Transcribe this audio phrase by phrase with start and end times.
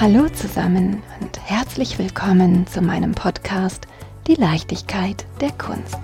[0.00, 3.88] Hallo zusammen und herzlich willkommen zu meinem Podcast
[4.28, 5.98] Die Leichtigkeit der Kunst.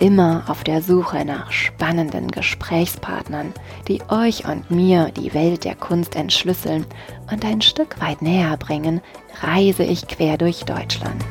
[0.00, 3.52] Immer auf der Suche nach spannenden Gesprächspartnern,
[3.86, 6.86] die euch und mir die Welt der Kunst entschlüsseln
[7.30, 9.02] und ein Stück weit näher bringen,
[9.42, 11.22] reise ich quer durch Deutschland.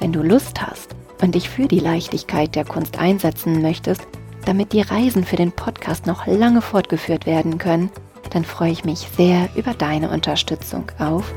[0.00, 4.06] Wenn du Lust hast und dich für die Leichtigkeit der Kunst einsetzen möchtest,
[4.44, 7.90] damit die Reisen für den Podcast noch lange fortgeführt werden können,
[8.30, 11.32] dann freue ich mich sehr über deine Unterstützung auf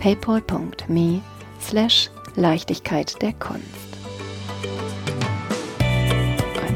[0.00, 1.20] paypal.me
[1.60, 3.62] slash Leichtigkeit der Kunst.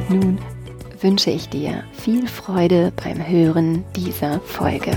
[0.09, 0.39] Und nun
[1.01, 4.97] wünsche ich dir viel Freude beim Hören dieser Folge.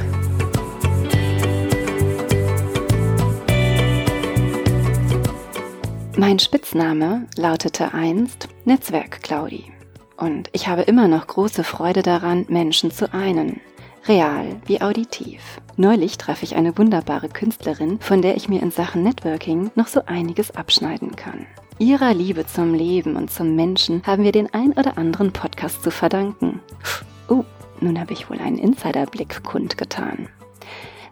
[6.19, 9.71] Mein Spitzname lautete einst Netzwerk Claudi.
[10.17, 13.61] Und ich habe immer noch große Freude daran, Menschen zu einen.
[14.05, 15.61] Real wie auditiv.
[15.77, 20.01] Neulich traf ich eine wunderbare Künstlerin, von der ich mir in Sachen Networking noch so
[20.07, 21.45] einiges abschneiden kann.
[21.77, 25.89] Ihrer Liebe zum Leben und zum Menschen haben wir den ein oder anderen Podcast zu
[25.89, 26.59] verdanken.
[27.29, 27.45] Oh,
[27.79, 30.27] nun habe ich wohl einen Insiderblick kundgetan.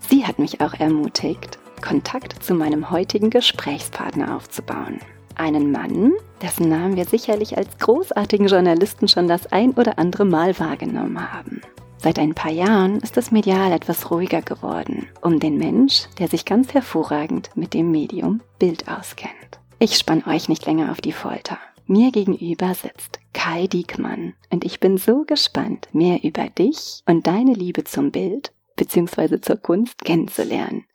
[0.09, 4.99] Sie hat mich auch ermutigt, Kontakt zu meinem heutigen Gesprächspartner aufzubauen.
[5.35, 10.57] Einen Mann, dessen Namen wir sicherlich als großartigen Journalisten schon das ein oder andere Mal
[10.59, 11.61] wahrgenommen haben.
[11.99, 16.45] Seit ein paar Jahren ist das Medial etwas ruhiger geworden, um den Mensch, der sich
[16.45, 19.59] ganz hervorragend mit dem Medium Bild auskennt.
[19.79, 21.57] Ich spann euch nicht länger auf die Folter.
[21.85, 27.53] Mir gegenüber sitzt Kai Diekmann und ich bin so gespannt, mehr über dich und deine
[27.53, 29.39] Liebe zum Bild bzw.
[29.41, 30.85] zur Kunst kennenzulernen.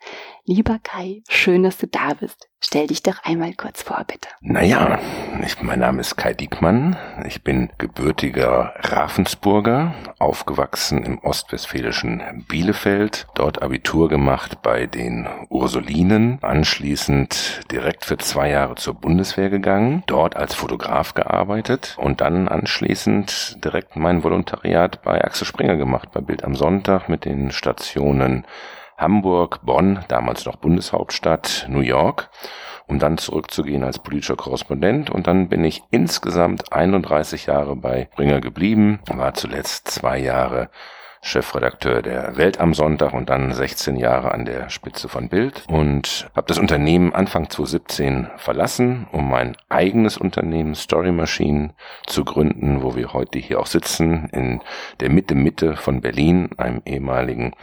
[0.44, 2.48] Lieber Kai, schön, dass du da bist.
[2.58, 4.28] Stell dich doch einmal kurz vor, bitte.
[4.40, 4.98] Naja,
[5.44, 6.96] ich, mein Name ist Kai Diekmann.
[7.28, 17.60] Ich bin gebürtiger Ravensburger, aufgewachsen im ostwestfälischen Bielefeld, dort Abitur gemacht bei den Ursulinen, anschließend
[17.70, 23.94] direkt für zwei Jahre zur Bundeswehr gegangen, dort als Fotograf gearbeitet und dann anschließend direkt
[23.94, 28.44] mein Volontariat bei Axel Springer gemacht, bei Bild am Sonntag mit den Stationen
[29.02, 32.30] Hamburg, Bonn, damals noch Bundeshauptstadt, New York,
[32.86, 35.10] um dann zurückzugehen als politischer Korrespondent.
[35.10, 40.70] Und dann bin ich insgesamt 31 Jahre bei Bringer geblieben, war zuletzt zwei Jahre
[41.24, 46.28] Chefredakteur der Welt am Sonntag und dann 16 Jahre an der Spitze von Bild und
[46.34, 51.74] habe das Unternehmen Anfang 2017 verlassen, um mein eigenes Unternehmen Story Machine
[52.08, 54.62] zu gründen, wo wir heute hier auch sitzen, in
[54.98, 57.54] der Mitte Mitte von Berlin, einem ehemaligen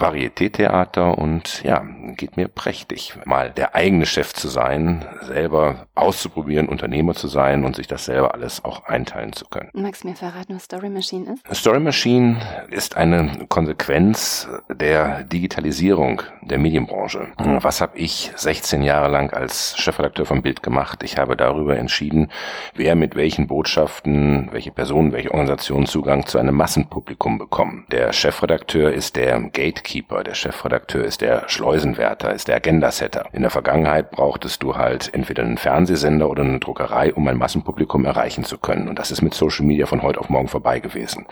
[0.00, 1.84] Varieté-Theater und ja,
[2.16, 7.76] geht mir prächtig, mal der eigene Chef zu sein, selber auszuprobieren, Unternehmer zu sein und
[7.76, 9.70] sich das selber alles auch einteilen zu können.
[9.72, 11.56] Magst du mir verraten, was Story Machine ist?
[11.56, 12.36] Story Machine
[12.70, 17.28] ist eine Konsequenz der Digitalisierung der Medienbranche.
[17.38, 21.02] Was habe ich 16 Jahre lang als Chefredakteur von Bild gemacht?
[21.02, 22.30] Ich habe darüber entschieden,
[22.74, 27.86] wer mit welchen Botschaften, welche Personen, welche Organisationen Zugang zu einem Massenpublikum bekommen.
[27.90, 33.24] Der Chefredakteur ist der Gatekeeper Gatekeeper, der Chefredakteur ist der Schleusenwärter, ist der Agendasetter.
[33.32, 38.04] In der Vergangenheit brauchtest du halt entweder einen Fernsehsender oder eine Druckerei, um ein Massenpublikum
[38.04, 38.88] erreichen zu können.
[38.88, 41.24] Und das ist mit Social Media von heute auf morgen vorbei gewesen.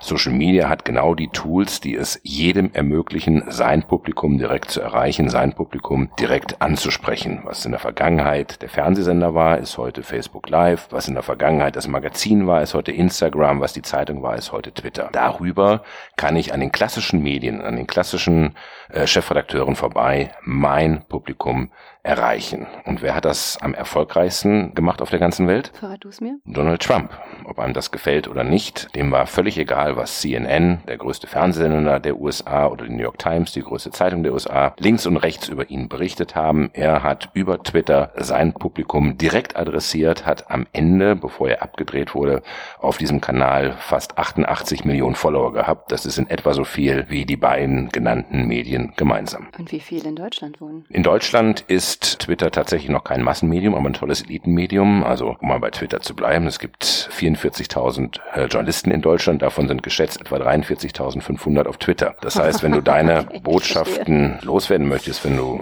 [0.00, 5.28] Social Media hat genau die Tools, die es jedem ermöglichen, sein Publikum direkt zu erreichen,
[5.28, 7.40] sein Publikum direkt anzusprechen.
[7.42, 10.86] Was in der Vergangenheit der Fernsehsender war, ist heute Facebook Live.
[10.90, 13.60] Was in der Vergangenheit das Magazin war, ist heute Instagram.
[13.60, 15.08] Was die Zeitung war, ist heute Twitter.
[15.10, 15.82] Darüber
[16.14, 18.54] kann ich an den klassischen Medien, an den klassischen
[18.94, 21.70] äh, Chefredakteuren vorbei mein Publikum
[22.04, 22.66] erreichen.
[22.84, 25.72] Und wer hat das am erfolgreichsten gemacht auf der ganzen Welt?
[25.74, 26.38] Verrat du es mir?
[26.44, 27.10] Donald Trump.
[27.46, 32.00] Ob einem das gefällt oder nicht, dem war völlig egal, was CNN, der größte Fernsehsender
[32.00, 35.48] der USA oder die New York Times, die größte Zeitung der USA, links und rechts
[35.48, 36.68] über ihn berichtet haben.
[36.74, 42.42] Er hat über Twitter sein Publikum direkt adressiert, hat am Ende, bevor er abgedreht wurde,
[42.78, 45.90] auf diesem Kanal fast 88 Millionen Follower gehabt.
[45.90, 49.48] Das ist in etwa so viel wie die beiden genannten Medien gemeinsam.
[49.58, 50.84] Und wie viel in Deutschland wohnen?
[50.88, 55.04] In Deutschland ist Twitter tatsächlich noch kein Massenmedium, aber ein tolles Elitenmedium.
[55.04, 59.68] Also um mal bei Twitter zu bleiben, es gibt 44.000 äh, Journalisten in Deutschland, davon
[59.68, 62.16] sind geschätzt etwa 43.500 auf Twitter.
[62.20, 65.60] Das heißt, wenn du deine okay, Botschaften loswerden möchtest, wenn du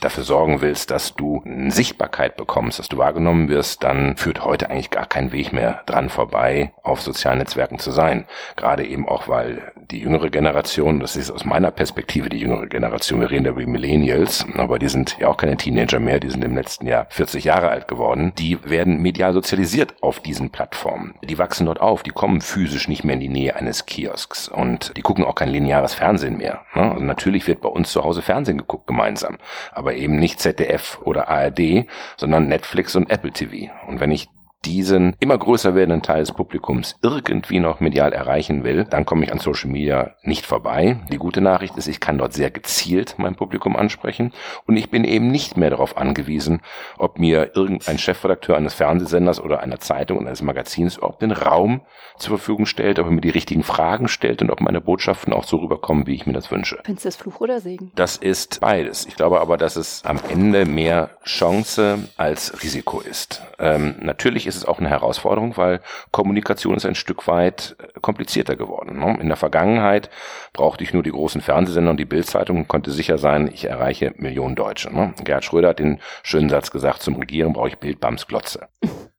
[0.00, 4.90] dafür sorgen willst, dass du Sichtbarkeit bekommst, dass du wahrgenommen wirst, dann führt heute eigentlich
[4.90, 8.26] gar kein Weg mehr dran vorbei, auf sozialen Netzwerken zu sein.
[8.56, 13.20] Gerade eben auch, weil die jüngere Generation, das ist aus meiner Perspektive die jüngere Generation,
[13.20, 16.44] wir reden da über Millennials, aber die sind ja auch keine Teenager mehr, die sind
[16.44, 21.14] im letzten Jahr 40 Jahre alt geworden, die werden medial sozialisiert auf diesen Plattformen.
[21.22, 24.96] Die wachsen dort auf, die kommen physisch nicht mehr in die Nähe eines Kiosks und
[24.96, 26.62] die gucken auch kein lineares Fernsehen mehr.
[26.74, 26.92] Ne?
[26.92, 29.38] Also natürlich wird bei uns zu Hause Fernsehen geguckt gemeinsam,
[29.72, 31.86] aber eben nicht ZDF oder ARD,
[32.16, 33.72] sondern Netflix und Apple TV.
[33.86, 34.28] Und wenn ich
[34.64, 39.32] diesen immer größer werdenden Teil des Publikums irgendwie noch medial erreichen will, dann komme ich
[39.32, 41.00] an Social Media nicht vorbei.
[41.12, 44.32] Die gute Nachricht ist, ich kann dort sehr gezielt mein Publikum ansprechen
[44.66, 46.60] und ich bin eben nicht mehr darauf angewiesen,
[46.98, 51.82] ob mir irgendein Chefredakteur eines Fernsehsenders oder einer Zeitung und eines Magazins überhaupt den Raum
[52.18, 55.44] zur Verfügung stellt, ob er mir die richtigen Fragen stellt und ob meine Botschaften auch
[55.44, 56.78] so rüberkommen, wie ich mir das wünsche.
[56.84, 57.92] Findest du das Fluch oder Segen?
[57.94, 59.06] Das ist beides.
[59.06, 63.42] Ich glaube aber, dass es am Ende mehr Chance als Risiko ist.
[63.58, 65.80] Ähm, natürlich ist ist es auch eine Herausforderung, weil
[66.10, 68.98] Kommunikation ist ein Stück weit äh, komplizierter geworden.
[68.98, 69.18] Ne?
[69.20, 70.10] In der Vergangenheit
[70.52, 74.12] brauchte ich nur die großen Fernsehsender und die Bildzeitung und konnte sicher sein, ich erreiche
[74.16, 74.94] Millionen Deutsche.
[74.94, 75.14] Ne?
[75.24, 78.68] Gerhard Schröder hat den schönen Satz gesagt, zum Regieren brauche ich Bildbamsglotze.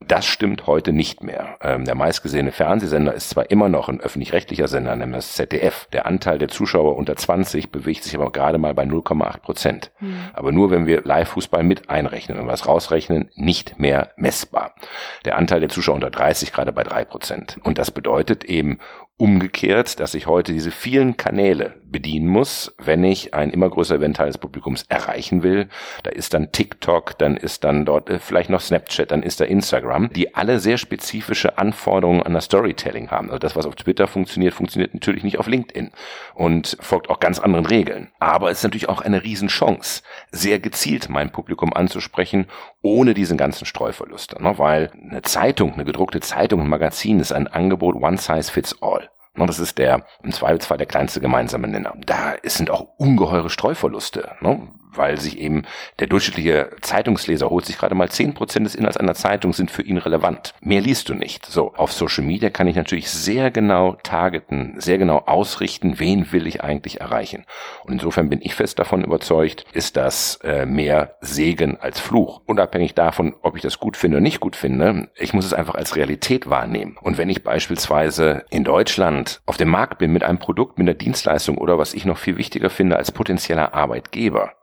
[0.08, 1.58] Das stimmt heute nicht mehr.
[1.62, 5.88] Ähm, der meistgesehene Fernsehsender ist zwar immer noch ein öffentlich-rechtlicher Sender, nämlich das ZDF.
[5.94, 9.92] Der Anteil der Zuschauer unter 20 bewegt sich aber gerade mal bei 0,8 Prozent.
[10.00, 10.20] Mhm.
[10.34, 14.76] Aber nur wenn wir Live-Fußball mit einrechnen, wenn wir es rausrechnen, nicht mehr messbar.
[15.24, 17.58] Der Anteil der Zuschauer unter 30 gerade bei 3 Prozent.
[17.64, 18.80] Und das bedeutet eben
[19.18, 24.28] umgekehrt, dass ich heute diese vielen Kanäle bedienen muss, wenn ich ein immer größer Teil
[24.28, 25.70] des Publikums erreichen will.
[26.04, 29.46] Da ist dann TikTok, dann ist dann dort äh, vielleicht noch Snapchat, dann ist da
[29.46, 33.28] Instagram, die alle sehr spezifische Anforderungen an das Storytelling haben.
[33.28, 35.92] Also das, was auf Twitter funktioniert, funktioniert natürlich nicht auf LinkedIn
[36.34, 38.12] und folgt auch ganz anderen Regeln.
[38.20, 40.02] Aber es ist natürlich auch eine Riesenchance,
[40.32, 42.48] sehr gezielt mein Publikum anzusprechen,
[42.86, 44.40] ohne diesen ganzen Streuverlust.
[44.40, 44.58] Ne?
[44.60, 49.10] Weil eine Zeitung, eine gedruckte Zeitung, ein Magazin ist ein Angebot one size fits all.
[49.34, 51.96] Ne, das ist der, im Zweifelsfall der kleinste gemeinsame Nenner.
[52.06, 54.32] Da sind auch ungeheure Streuverluste.
[54.40, 54.70] Ne?
[54.98, 55.64] Weil sich eben
[56.00, 59.82] der durchschnittliche Zeitungsleser holt sich gerade mal zehn Prozent des Inhalts einer Zeitung sind für
[59.82, 60.54] ihn relevant.
[60.62, 61.46] Mehr liest du nicht.
[61.46, 66.48] So, auf Social Media kann ich natürlich sehr genau targeten, sehr genau ausrichten, wen will
[66.48, 67.46] ich eigentlich erreichen.
[67.84, 72.42] Und insofern bin ich fest davon überzeugt, ist das äh, mehr Segen als Fluch.
[72.46, 75.76] Unabhängig davon, ob ich das gut finde oder nicht gut finde, ich muss es einfach
[75.76, 76.98] als Realität wahrnehmen.
[77.02, 80.98] Und wenn ich beispielsweise in Deutschland auf dem Markt bin mit einem Produkt, mit einer
[80.98, 84.54] Dienstleistung oder was ich noch viel wichtiger finde als potenzieller Arbeitgeber,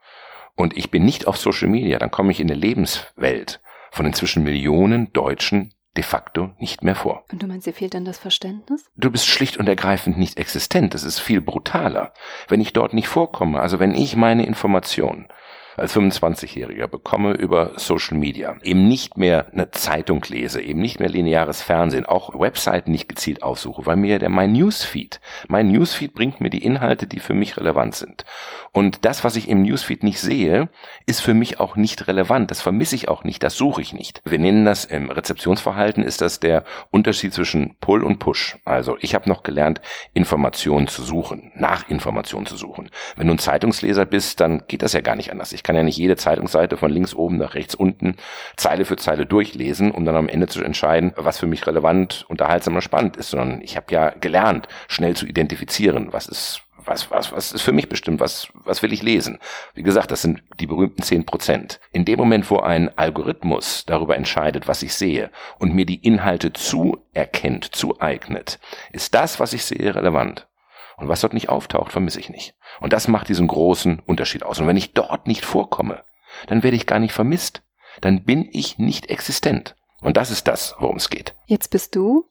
[0.57, 3.61] und ich bin nicht auf Social Media, dann komme ich in eine Lebenswelt
[3.91, 7.25] von inzwischen Millionen Deutschen de facto nicht mehr vor.
[7.31, 8.91] Und du meinst, dir fehlt dann das Verständnis?
[8.97, 10.95] Du bist schlicht und ergreifend nicht existent.
[10.95, 12.15] Das ist viel brutaler.
[12.49, 15.29] Wenn ich dort nicht vorkomme, also wenn ich meine Informationen
[15.77, 21.09] als 25-Jähriger bekomme über Social Media eben nicht mehr eine Zeitung lese, eben nicht mehr
[21.09, 26.41] lineares Fernsehen, auch Webseiten nicht gezielt aufsuche, weil mir der mein Newsfeed, mein Newsfeed bringt
[26.41, 28.25] mir die Inhalte, die für mich relevant sind.
[28.73, 30.69] Und das, was ich im Newsfeed nicht sehe,
[31.07, 32.51] ist für mich auch nicht relevant.
[32.51, 34.23] Das vermisse ich auch nicht, das suche ich nicht.
[34.25, 38.59] Wir nennen das im Rezeptionsverhalten ist das der Unterschied zwischen Pull und Push.
[38.65, 39.81] Also ich habe noch gelernt,
[40.15, 42.91] Informationen zu suchen, nach Informationen zu suchen.
[43.17, 45.53] Wenn du ein Zeitungsleser bist, dann geht das ja gar nicht anders.
[45.53, 48.17] Ich ich kann ja nicht jede Zeitungsseite von links oben nach rechts unten
[48.57, 52.75] Zeile für Zeile durchlesen, um dann am Ende zu entscheiden, was für mich relevant, unterhaltsam
[52.75, 57.31] oder spannend ist, sondern ich habe ja gelernt, schnell zu identifizieren, was ist was, was,
[57.31, 59.39] was ist für mich bestimmt, was, was will ich lesen?
[59.73, 61.79] Wie gesagt, das sind die berühmten zehn Prozent.
[61.93, 66.53] In dem Moment, wo ein Algorithmus darüber entscheidet, was ich sehe und mir die Inhalte
[66.53, 68.59] zuerkennt, zueignet,
[68.91, 70.49] ist das, was ich sehe, relevant.
[70.97, 72.55] Und was dort nicht auftaucht, vermisse ich nicht.
[72.81, 74.61] Und das macht diesen großen Unterschied aus.
[74.61, 76.05] Und wenn ich dort nicht vorkomme,
[76.47, 77.63] dann werde ich gar nicht vermisst.
[78.01, 79.77] Dann bin ich nicht existent.
[80.01, 81.35] Und das ist das, worum es geht.
[81.47, 82.25] Jetzt bist du,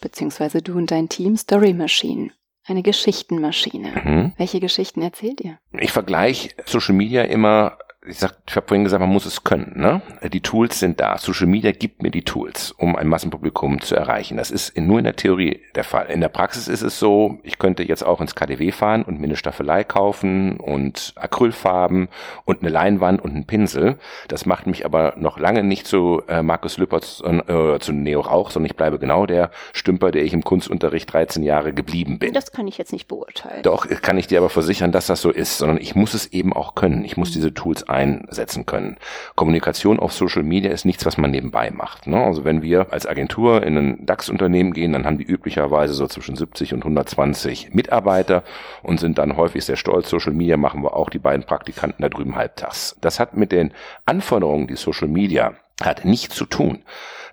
[0.00, 2.30] beziehungsweise du und dein Team, Story Machine.
[2.66, 4.02] Eine Geschichtenmaschine.
[4.04, 4.32] Mhm.
[4.38, 5.58] Welche Geschichten erzählt ihr?
[5.72, 9.72] Ich vergleiche Social Media immer ich sag, ich habe vorhin gesagt, man muss es können.
[9.76, 10.02] Ne?
[10.30, 11.16] Die Tools sind da.
[11.16, 14.36] Social Media gibt mir die Tools, um ein Massenpublikum zu erreichen.
[14.36, 16.06] Das ist nur in der Theorie der Fall.
[16.06, 19.26] In der Praxis ist es so, ich könnte jetzt auch ins KDW fahren und mir
[19.26, 22.08] eine Staffelei kaufen und Acrylfarben
[22.44, 23.96] und eine Leinwand und einen Pinsel.
[24.28, 28.50] Das macht mich aber noch lange nicht zu äh, Markus Lüppertz äh, zu Neo Rauch,
[28.50, 32.34] sondern ich bleibe genau der Stümper, der ich im Kunstunterricht 13 Jahre geblieben bin.
[32.34, 33.62] Das kann ich jetzt nicht beurteilen.
[33.62, 36.52] Doch, kann ich dir aber versichern, dass das so ist, sondern ich muss es eben
[36.52, 37.04] auch können.
[37.04, 37.34] Ich muss mhm.
[37.34, 38.96] diese Tools einsetzen können.
[39.36, 42.06] Kommunikation auf Social Media ist nichts, was man nebenbei macht.
[42.06, 42.22] Ne?
[42.22, 46.36] Also wenn wir als Agentur in ein DAX-Unternehmen gehen, dann haben die üblicherweise so zwischen
[46.36, 48.42] 70 und 120 Mitarbeiter
[48.82, 50.10] und sind dann häufig sehr stolz.
[50.10, 52.96] Social Media machen wir auch die beiden Praktikanten da drüben halbtags.
[53.00, 53.72] Das hat mit den
[54.04, 56.84] Anforderungen, die Social Media hat nichts zu tun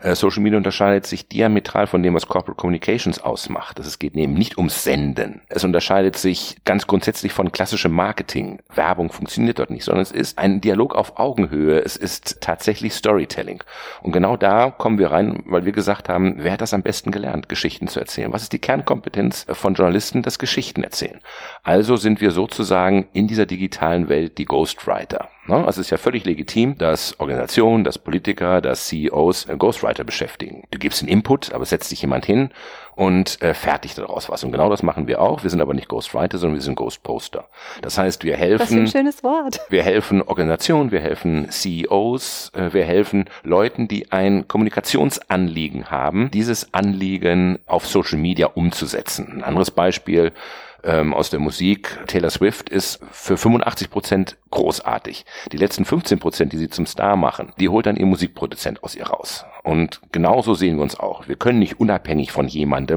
[0.03, 3.79] Social Media unterscheidet sich diametral von dem, was Corporate Communications ausmacht.
[3.79, 5.41] Es geht eben nicht ums Senden.
[5.50, 8.60] Es unterscheidet sich ganz grundsätzlich von klassischem Marketing.
[8.74, 11.79] Werbung funktioniert dort nicht, sondern es ist ein Dialog auf Augenhöhe.
[11.79, 13.63] Es ist tatsächlich Storytelling.
[14.01, 17.12] Und genau da kommen wir rein, weil wir gesagt haben, wer hat das am besten
[17.12, 18.34] gelernt, Geschichten zu erzählen?
[18.34, 20.24] Was ist die Kernkompetenz von Journalisten?
[20.24, 21.20] Das Geschichten erzählen.
[21.63, 25.29] Also sind wir sozusagen in dieser digitalen Welt die Ghostwriter.
[25.48, 25.55] Ne?
[25.55, 29.58] Also es ist ja völlig legitim, dass Organisationen, dass Politiker, dass CEOs äh,
[29.91, 30.63] Ghostwriter beschäftigen.
[30.71, 32.50] Du gibst einen Input, aber setzt sich jemand hin
[33.01, 34.43] und äh, fertigt daraus was.
[34.43, 35.41] Und genau das machen wir auch.
[35.41, 37.48] Wir sind aber nicht Ghostwriter, sondern wir sind Ghostposter.
[37.81, 38.62] Das heißt, wir helfen.
[38.62, 39.60] Was für ein schönes Wort.
[39.70, 46.74] Wir helfen Organisationen, wir helfen CEOs, äh, wir helfen Leuten, die ein Kommunikationsanliegen haben, dieses
[46.74, 49.31] Anliegen auf Social Media umzusetzen.
[49.38, 50.34] Ein anderes Beispiel
[50.84, 52.00] ähm, aus der Musik.
[52.08, 55.25] Taylor Swift ist für 85 Prozent großartig.
[55.51, 58.96] Die letzten 15 Prozent, die sie zum Star machen, die holt dann ihr Musikproduzent aus
[58.96, 59.46] ihr raus.
[59.63, 61.27] Und genauso sehen wir uns auch.
[61.27, 62.90] Wir können nicht unabhängig von jemandem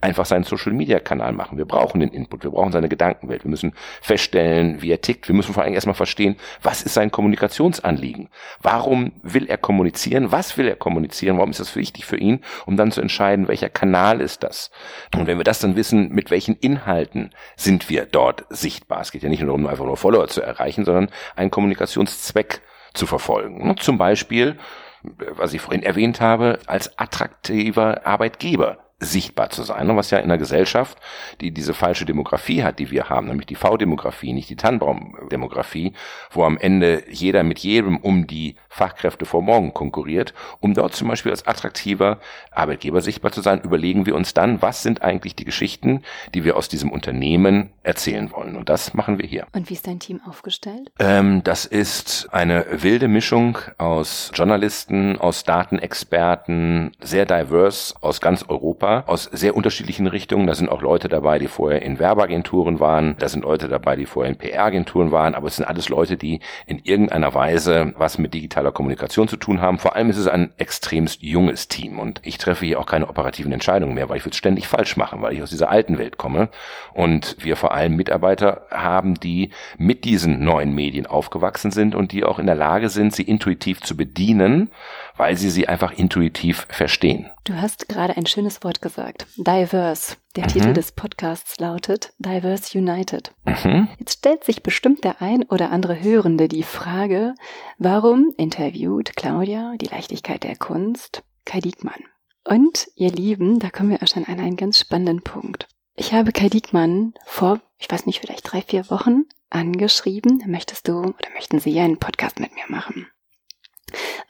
[0.00, 1.58] einfach seinen Social-Media-Kanal machen.
[1.58, 3.44] Wir brauchen den Input, wir brauchen seine Gedankenwelt.
[3.44, 5.28] Wir müssen feststellen, wie er tickt.
[5.28, 8.28] Wir müssen vor allem erstmal verstehen, was ist sein Kommunikationsanliegen?
[8.60, 10.32] Warum will er kommunizieren?
[10.32, 11.38] Was will er kommunizieren?
[11.38, 12.40] Warum ist das wichtig für ihn?
[12.66, 14.70] Um dann zu entscheiden, welcher Kanal ist das?
[15.14, 19.00] Und wenn wir das dann wissen, mit welchen Inhalten sind wir dort sichtbar?
[19.00, 22.60] Es geht ja nicht nur darum, einfach nur Follower zu erreichen, sondern einen Kommunikationszweck
[22.94, 23.76] zu verfolgen.
[23.78, 24.58] Zum Beispiel,
[25.02, 30.38] was ich vorhin erwähnt habe, als attraktiver Arbeitgeber sichtbar zu sein, was ja in einer
[30.38, 30.98] Gesellschaft,
[31.40, 35.92] die diese falsche Demografie hat, die wir haben, nämlich die V-Demografie, nicht die Tannenbaum-Demografie,
[36.30, 41.08] wo am Ende jeder mit jedem um die Fachkräfte vor morgen konkurriert, um dort zum
[41.08, 42.18] Beispiel als attraktiver
[42.50, 46.02] Arbeitgeber sichtbar zu sein, überlegen wir uns dann, was sind eigentlich die Geschichten,
[46.34, 48.56] die wir aus diesem Unternehmen erzählen wollen.
[48.56, 49.46] Und das machen wir hier.
[49.52, 50.90] Und wie ist dein Team aufgestellt?
[50.98, 59.04] Ähm, das ist eine wilde Mischung aus Journalisten, aus Datenexperten, sehr diverse aus ganz Europa
[59.06, 60.46] aus sehr unterschiedlichen Richtungen.
[60.46, 63.16] Da sind auch Leute dabei, die vorher in Werbeagenturen waren.
[63.18, 65.34] Da sind Leute dabei, die vorher in PR-Agenturen waren.
[65.34, 69.60] Aber es sind alles Leute, die in irgendeiner Weise was mit digitaler Kommunikation zu tun
[69.60, 69.78] haben.
[69.78, 71.98] Vor allem ist es ein extremst junges Team.
[71.98, 74.96] Und ich treffe hier auch keine operativen Entscheidungen mehr, weil ich würde es ständig falsch
[74.96, 76.48] machen, weil ich aus dieser alten Welt komme.
[76.92, 82.24] Und wir vor allem Mitarbeiter haben, die mit diesen neuen Medien aufgewachsen sind und die
[82.24, 84.70] auch in der Lage sind, sie intuitiv zu bedienen,
[85.16, 87.30] weil sie sie einfach intuitiv verstehen.
[87.44, 89.26] Du hast gerade ein schönes Wort gesagt.
[89.36, 90.16] Diverse.
[90.36, 90.48] Der mhm.
[90.48, 93.32] Titel des Podcasts lautet Diverse United.
[93.44, 93.88] Mhm.
[93.98, 97.34] Jetzt stellt sich bestimmt der ein oder andere Hörende die Frage,
[97.78, 102.04] warum interviewt Claudia die Leichtigkeit der Kunst Kai Diekmann?
[102.44, 105.66] Und ihr Lieben, da kommen wir auch schon an einen ganz spannenden Punkt.
[105.94, 110.98] Ich habe Kai Diekmann vor, ich weiß nicht, vielleicht drei, vier Wochen angeschrieben, möchtest du
[110.98, 113.06] oder möchten Sie einen Podcast mit mir machen?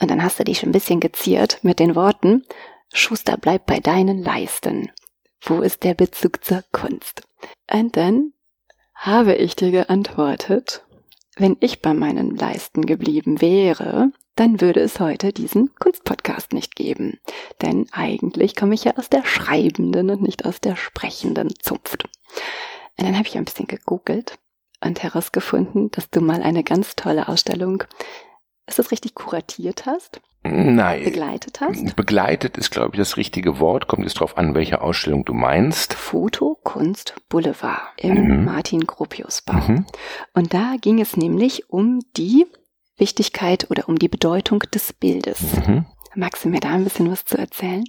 [0.00, 2.44] Und dann hast du dich schon ein bisschen geziert mit den Worten,
[2.92, 4.90] Schuster, bleib bei deinen Leisten.
[5.40, 7.22] Wo ist der Bezug zur Kunst?
[7.70, 8.32] Und dann
[8.94, 10.84] habe ich dir geantwortet,
[11.36, 17.18] wenn ich bei meinen Leisten geblieben wäre, dann würde es heute diesen Kunstpodcast nicht geben.
[17.60, 22.04] Denn eigentlich komme ich ja aus der schreibenden und nicht aus der sprechenden Zunft.
[22.98, 24.38] Und dann habe ich ein bisschen gegoogelt
[24.82, 27.84] und herausgefunden, dass du mal eine ganz tolle Ausstellung
[28.66, 30.20] ist das richtig kuratiert hast?
[30.42, 31.04] Nein.
[31.04, 31.96] Begleitet hast?
[31.96, 33.88] Begleitet ist, glaube ich, das richtige Wort.
[33.88, 35.94] Kommt jetzt drauf an, welche Ausstellung du meinst.
[35.94, 38.44] Foto, Kunst, Boulevard im mhm.
[38.44, 39.54] Martin Gropius Bau.
[39.54, 39.86] Mhm.
[40.34, 42.46] Und da ging es nämlich um die
[42.96, 45.42] Wichtigkeit oder um die Bedeutung des Bildes.
[45.66, 45.86] Mhm.
[46.14, 47.84] Magst du mir da ein bisschen was zu erzählen?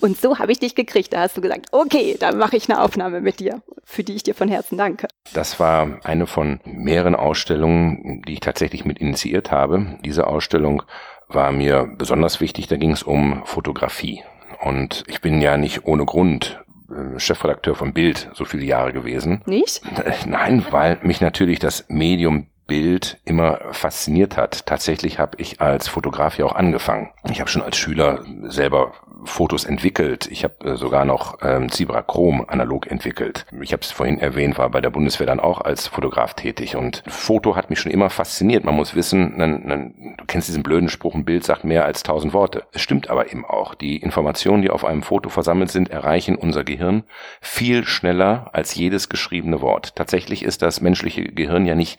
[0.00, 1.12] Und so habe ich dich gekriegt.
[1.12, 4.22] Da hast du gesagt, okay, dann mache ich eine Aufnahme mit dir, für die ich
[4.22, 5.08] dir von Herzen danke.
[5.34, 9.98] Das war eine von mehreren Ausstellungen, die ich tatsächlich mit initiiert habe.
[10.04, 10.82] Diese Ausstellung
[11.28, 12.68] war mir besonders wichtig.
[12.68, 14.22] Da ging es um Fotografie.
[14.60, 19.42] Und ich bin ja nicht ohne Grund äh, Chefredakteur von Bild so viele Jahre gewesen.
[19.46, 19.82] Nicht?
[20.26, 24.66] Nein, weil mich natürlich das Medium Bild immer fasziniert hat.
[24.66, 27.10] Tatsächlich habe ich als Fotograf ja auch angefangen.
[27.28, 28.92] Ich habe schon als Schüler selber
[29.24, 30.28] Fotos entwickelt.
[30.30, 33.46] Ich habe äh, sogar noch ähm, Zebra Chrom analog entwickelt.
[33.60, 37.02] Ich habe es vorhin erwähnt, war bei der Bundeswehr dann auch als Fotograf tätig und
[37.08, 38.64] Foto hat mich schon immer fasziniert.
[38.64, 42.02] Man muss wissen, dann, dann, du kennst diesen blöden Spruch, ein Bild sagt mehr als
[42.02, 42.64] tausend Worte.
[42.72, 43.74] Es stimmt aber eben auch.
[43.74, 47.04] Die Informationen, die auf einem Foto versammelt sind, erreichen unser Gehirn
[47.40, 49.96] viel schneller als jedes geschriebene Wort.
[49.96, 51.98] Tatsächlich ist das menschliche Gehirn ja nicht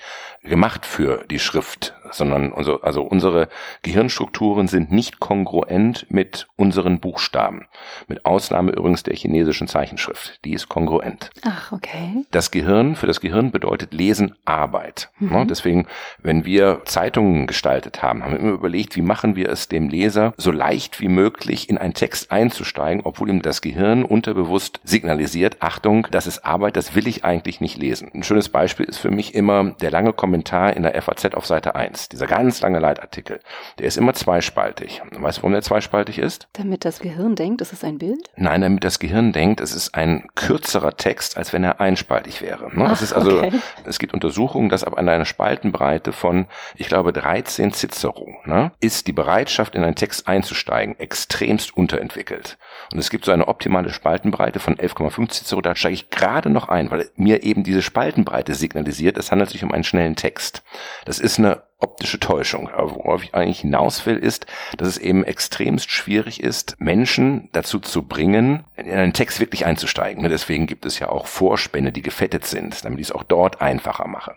[0.59, 3.49] gemacht für die Schrift, sondern also, also unsere
[3.81, 7.67] Gehirnstrukturen sind nicht kongruent mit unseren Buchstaben.
[8.07, 10.39] Mit Ausnahme übrigens der chinesischen Zeichenschrift.
[10.45, 11.29] Die ist kongruent.
[11.43, 12.25] Ach, okay.
[12.31, 15.09] Das Gehirn, für das Gehirn bedeutet Lesen Arbeit.
[15.19, 15.47] Mhm.
[15.47, 15.87] Deswegen,
[16.19, 20.33] wenn wir Zeitungen gestaltet haben, haben wir immer überlegt, wie machen wir es dem Leser
[20.37, 26.07] so leicht wie möglich in einen Text einzusteigen, obwohl ihm das Gehirn unterbewusst signalisiert, Achtung,
[26.11, 28.11] das ist Arbeit, das will ich eigentlich nicht lesen.
[28.13, 31.75] Ein schönes Beispiel ist für mich immer der lange Kommentar in der FAZ auf Seite
[31.75, 31.98] 1.
[32.07, 33.39] Dieser ganz lange Leitartikel.
[33.79, 35.01] Der ist immer zweispaltig.
[35.11, 36.47] Weißt du, warum der zweispaltig ist?
[36.53, 38.29] Damit das Gehirn denkt, es ist ein Bild?
[38.37, 42.75] Nein, damit das Gehirn denkt, es ist ein kürzerer Text, als wenn er einspaltig wäre.
[42.75, 42.85] Ne?
[42.87, 43.51] Ach, es ist also, okay.
[43.85, 49.13] es gibt Untersuchungen, dass ab einer Spaltenbreite von, ich glaube, 13 Cicero, ne, ist die
[49.13, 52.57] Bereitschaft, in einen Text einzusteigen, extremst unterentwickelt.
[52.93, 56.69] Und es gibt so eine optimale Spaltenbreite von 11,5 Cicero, da steige ich gerade noch
[56.69, 60.63] ein, weil mir eben diese Spaltenbreite signalisiert, es handelt sich um einen schnellen Text.
[61.05, 62.69] Das ist eine optische Täuschung.
[62.69, 64.45] Aber worauf ich eigentlich hinaus will, ist,
[64.77, 70.27] dass es eben extremst schwierig ist, Menschen dazu zu bringen, in einen Text wirklich einzusteigen.
[70.29, 74.07] Deswegen gibt es ja auch Vorspänne, die gefettet sind, damit ich es auch dort einfacher
[74.07, 74.35] mache.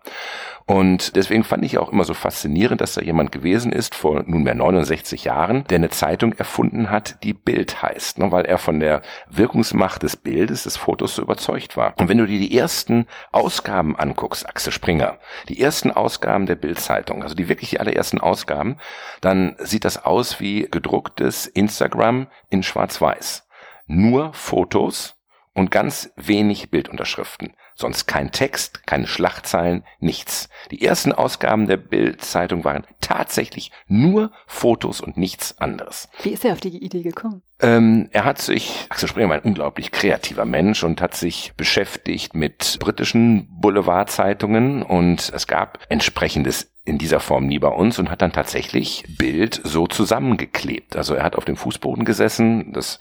[0.67, 4.55] Und deswegen fand ich auch immer so faszinierend, dass da jemand gewesen ist, vor nunmehr
[4.55, 9.03] 69 Jahren, der eine Zeitung erfunden hat, die Bild heißt, ne, weil er von der
[9.29, 11.95] Wirkungsmacht des Bildes, des Fotos so überzeugt war.
[11.99, 15.19] Und wenn du dir die ersten Ausgaben anguckst, Axel Springer,
[15.49, 18.77] die ersten Ausgaben der Bildzeitung, also die wirklich die allerersten Ausgaben,
[19.23, 23.49] dann sieht das aus wie gedrucktes Instagram in Schwarz-Weiß.
[23.87, 25.17] Nur Fotos
[25.55, 27.55] und ganz wenig Bildunterschriften.
[27.75, 30.51] Sonst kein Text, keine Schlachtzeilen, nichts.
[30.71, 36.11] Die ersten Ausgaben der Bild-Zeitung waren tatsächlich nur Fotos und nichts anderes.
[36.23, 37.43] Wie ist er auf die Idee gekommen?
[37.63, 42.35] Ähm, er hat sich, Axel Springer war ein unglaublich kreativer Mensch und hat sich beschäftigt
[42.35, 48.23] mit britischen Boulevardzeitungen und es gab entsprechendes in dieser Form nie bei uns und hat
[48.23, 50.97] dann tatsächlich Bild so zusammengeklebt.
[50.97, 52.99] Also er hat auf dem Fußboden gesessen, das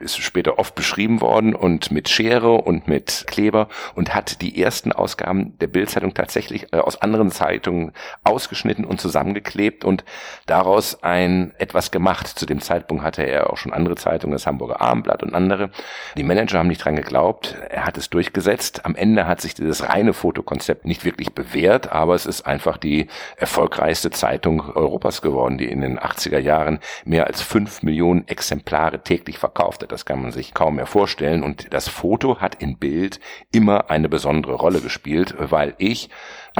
[0.00, 4.90] ist später oft beschrieben worden und mit Schere und mit Kleber und hat die ersten
[4.90, 7.92] Ausgaben der Bildzeitung tatsächlich äh, aus anderen Zeitungen
[8.24, 10.04] ausgeschnitten und zusammengeklebt und
[10.46, 12.26] daraus ein etwas gemacht.
[12.26, 15.70] Zu dem Zeitpunkt hatte er auch schon andere Zeitungen, das Hamburger Abendblatt und andere.
[16.16, 17.56] Die Manager haben nicht dran geglaubt.
[17.68, 18.84] Er hat es durchgesetzt.
[18.84, 23.08] Am Ende hat sich dieses reine Fotokonzept nicht wirklich bewährt, aber es ist einfach die
[23.36, 29.38] erfolgreichste Zeitung Europas geworden, die in den 80er Jahren mehr als fünf Millionen Exemplare täglich
[29.38, 29.86] verkaufte.
[29.86, 31.42] Das kann man sich kaum mehr vorstellen.
[31.42, 36.10] Und das Foto hat in Bild immer eine besondere Rolle gespielt, weil ich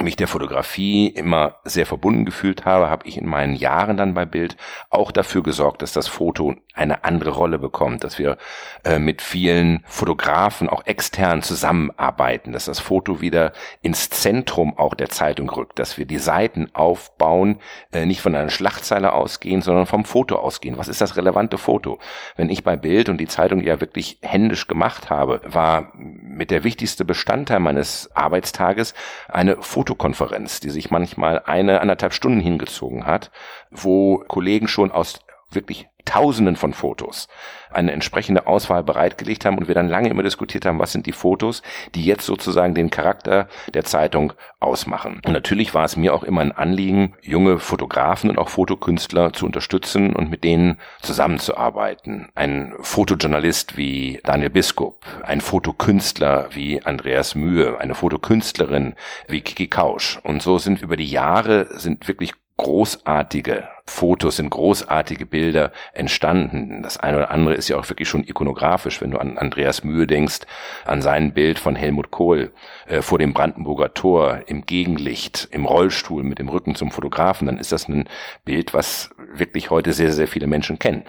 [0.01, 4.25] mich der Fotografie immer sehr verbunden gefühlt habe, habe ich in meinen Jahren dann bei
[4.25, 4.57] Bild
[4.91, 8.39] auch dafür gesorgt, dass das Foto eine andere Rolle bekommt, dass wir
[8.85, 13.53] äh, mit vielen Fotografen auch extern zusammenarbeiten, dass das Foto wieder
[13.83, 17.59] ins Zentrum auch der Zeitung rückt, dass wir die Seiten aufbauen,
[17.93, 20.79] äh, nicht von einer Schlachtzeile ausgehen, sondern vom Foto ausgehen.
[20.79, 21.99] Was ist das relevante Foto?
[22.37, 26.65] Wenn ich bei Bild und die Zeitung ja wirklich händisch gemacht habe, war mit der
[26.65, 28.95] wichtigste Bestandteil meines Arbeitstages
[29.29, 33.33] eine Fotokonferenz, die sich manchmal eine, anderthalb Stunden hingezogen hat,
[33.73, 35.19] wo Kollegen schon aus
[35.55, 37.29] wirklich Tausenden von Fotos
[37.71, 41.13] eine entsprechende Auswahl bereitgelegt haben und wir dann lange immer diskutiert haben, was sind die
[41.13, 41.63] Fotos,
[41.95, 45.21] die jetzt sozusagen den Charakter der Zeitung ausmachen.
[45.25, 49.47] Und natürlich war es mir auch immer ein Anliegen, junge Fotografen und auch Fotokünstler zu
[49.47, 52.29] unterstützen und mit denen zusammenzuarbeiten.
[52.35, 58.95] Ein Fotojournalist wie Daniel Biskup, ein Fotokünstler wie Andreas Mühe, eine Fotokünstlerin
[59.29, 60.19] wie Kiki Kausch.
[60.23, 66.83] Und so sind über die Jahre sind wirklich großartige Fotos, sind großartige Bilder entstanden.
[66.83, 70.07] Das eine oder andere ist ja auch wirklich schon ikonografisch, wenn du an Andreas Mühe
[70.07, 70.41] denkst,
[70.85, 72.53] an sein Bild von Helmut Kohl
[72.87, 77.59] äh, vor dem Brandenburger Tor im Gegenlicht, im Rollstuhl mit dem Rücken zum Fotografen, dann
[77.59, 78.09] ist das ein
[78.45, 81.05] Bild, was wirklich heute sehr, sehr viele Menschen kennen.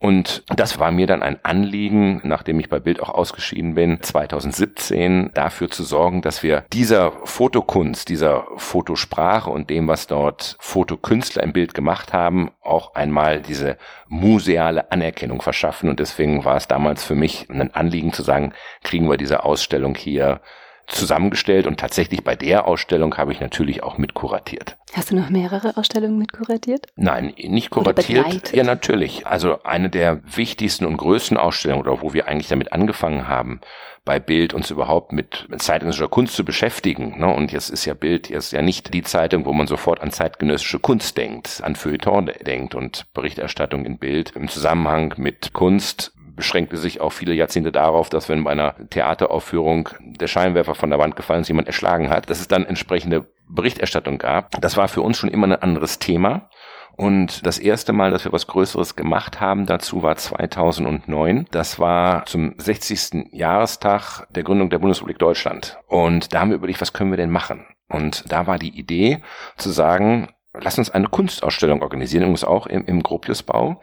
[0.00, 5.32] Und das war mir dann ein Anliegen, nachdem ich bei Bild auch ausgeschieden bin, 2017
[5.34, 11.52] dafür zu sorgen, dass wir dieser Fotokunst, dieser Fotosprache und dem, was dort Fotokünstler im
[11.52, 15.90] Bild gemacht haben, auch einmal diese museale Anerkennung verschaffen.
[15.90, 18.52] Und deswegen war es damals für mich ein Anliegen zu sagen,
[18.84, 20.40] kriegen wir diese Ausstellung hier
[20.88, 24.76] zusammengestellt und tatsächlich bei der Ausstellung habe ich natürlich auch mitkuratiert.
[24.94, 26.86] Hast du noch mehrere Ausstellungen mitkuratiert?
[26.96, 28.52] Nein, nicht kuratiert.
[28.54, 29.26] Ja, natürlich.
[29.26, 33.60] Also eine der wichtigsten und größten Ausstellungen oder wo wir eigentlich damit angefangen haben,
[34.08, 37.18] bei Bild uns überhaupt mit zeitgenössischer Kunst zu beschäftigen.
[37.18, 37.26] Ne?
[37.26, 40.78] Und jetzt ist ja Bild jetzt ja nicht die Zeitung, wo man sofort an zeitgenössische
[40.78, 47.00] Kunst denkt, an Feuilleton denkt und Berichterstattung in Bild im Zusammenhang mit Kunst beschränkte sich
[47.00, 51.42] auch viele Jahrzehnte darauf, dass wenn bei einer Theateraufführung der Scheinwerfer von der Wand gefallen
[51.42, 54.52] ist, jemand erschlagen hat, dass es dann entsprechende Berichterstattung gab.
[54.60, 56.48] Das war für uns schon immer ein anderes Thema.
[56.96, 61.46] Und das erste Mal, dass wir was Größeres gemacht haben dazu, war 2009.
[61.50, 63.32] Das war zum 60.
[63.32, 65.78] Jahrestag der Gründung der Bundesrepublik Deutschland.
[65.86, 67.66] Und da haben wir überlegt, was können wir denn machen?
[67.88, 69.22] Und da war die Idee
[69.56, 73.80] zu sagen, lass uns eine Kunstausstellung organisieren, übrigens auch im, im Gropiusbau.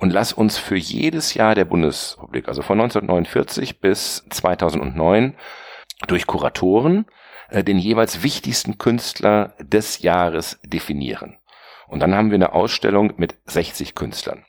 [0.00, 5.36] Und lass uns für jedes Jahr der Bundesrepublik, also von 1949 bis 2009,
[6.08, 7.04] durch Kuratoren
[7.50, 11.36] äh, den jeweils wichtigsten Künstler des Jahres definieren.
[11.86, 14.46] Und dann haben wir eine Ausstellung mit 60 Künstlern.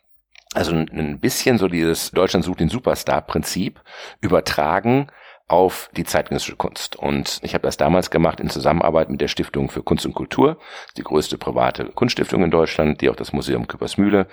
[0.54, 3.82] Also ein bisschen so dieses Deutschland sucht den Superstar-Prinzip
[4.22, 5.08] übertragen
[5.52, 6.96] auf die zeitgenössische Kunst.
[6.96, 10.58] Und ich habe das damals gemacht in Zusammenarbeit mit der Stiftung für Kunst und Kultur,
[10.96, 14.28] die größte private Kunststiftung in Deutschland, die auch das Museum Küppersmühle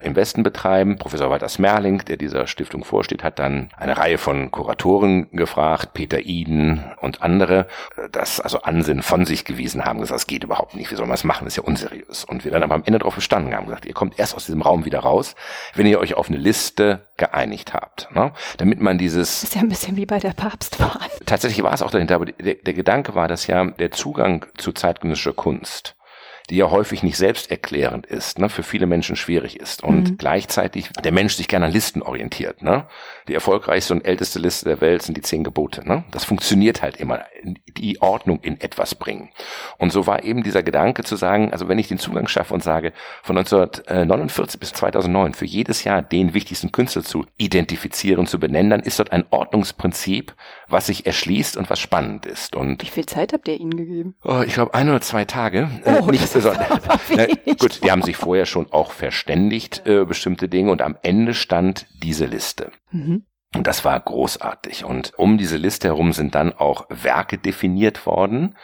[0.00, 0.98] im Westen betreiben.
[0.98, 6.20] Professor Walter Smerling, der dieser Stiftung vorsteht, hat dann eine Reihe von Kuratoren gefragt, Peter
[6.20, 7.66] Iden und andere,
[8.12, 11.14] das also Ansinn von sich gewiesen haben, gesagt, das geht überhaupt nicht, wie soll man
[11.14, 12.24] das machen, das ist ja unseriös.
[12.24, 14.62] Und wir dann aber am Ende darauf bestanden haben, gesagt, ihr kommt erst aus diesem
[14.62, 15.34] Raum wieder raus,
[15.74, 18.08] wenn ihr euch auf eine Liste geeinigt habt.
[18.14, 18.32] Ne?
[18.58, 19.40] Damit man dieses...
[19.40, 21.08] Das ist ja ein bisschen wie bei der Papstwahl.
[21.24, 24.72] Tatsächlich war es auch dahinter, aber der, der Gedanke war, dass ja der Zugang zu
[24.72, 25.96] zeitgenössischer Kunst
[26.50, 30.18] die ja häufig nicht selbsterklärend ist, ne, für viele Menschen schwierig ist und mhm.
[30.18, 32.62] gleichzeitig der Mensch sich gerne an Listen orientiert.
[32.62, 32.86] Ne?
[33.28, 35.86] Die erfolgreichste und älteste Liste der Welt sind die zehn Gebote.
[35.86, 36.04] Ne?
[36.12, 37.24] Das funktioniert halt immer,
[37.76, 39.30] die Ordnung in etwas bringen.
[39.78, 42.62] Und so war eben dieser Gedanke zu sagen, also wenn ich den Zugang schaffe und
[42.62, 48.70] sage, von 1949 bis 2009 für jedes Jahr den wichtigsten Künstler zu identifizieren, zu benennen,
[48.70, 50.34] dann ist dort ein Ordnungsprinzip,
[50.68, 52.56] was sich erschließt und was spannend ist.
[52.56, 54.14] Und Wie viel Zeit habt ihr ihnen gegeben?
[54.24, 55.70] Oh, ich glaube ein oder zwei Tage.
[55.84, 56.66] Äh, oh, nicht besonders.
[57.16, 57.26] Na,
[57.58, 61.86] gut, die haben sich vorher schon auch verständigt, äh, bestimmte Dinge, und am Ende stand
[62.02, 62.72] diese Liste.
[62.90, 63.24] Mhm.
[63.54, 64.84] Und das war großartig.
[64.84, 68.56] Und um diese Liste herum sind dann auch Werke definiert worden.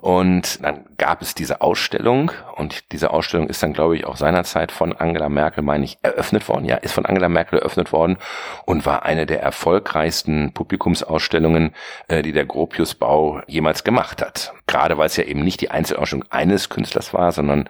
[0.00, 4.70] Und dann gab es diese Ausstellung und diese Ausstellung ist dann, glaube ich, auch seinerzeit
[4.70, 6.66] von Angela Merkel, meine ich, eröffnet worden.
[6.66, 8.16] Ja, ist von Angela Merkel eröffnet worden
[8.64, 11.74] und war eine der erfolgreichsten Publikumsausstellungen,
[12.06, 14.52] äh, die der Gropiusbau jemals gemacht hat.
[14.68, 17.68] Gerade weil es ja eben nicht die Einzelausstellung eines Künstlers war, sondern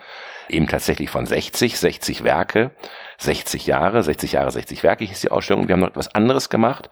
[0.51, 2.73] eben tatsächlich von 60, 60 Werke,
[3.17, 5.67] 60 Jahre, 60 Jahre, 60 Werke hieß die Ausstellung.
[5.67, 6.91] Wir haben noch etwas anderes gemacht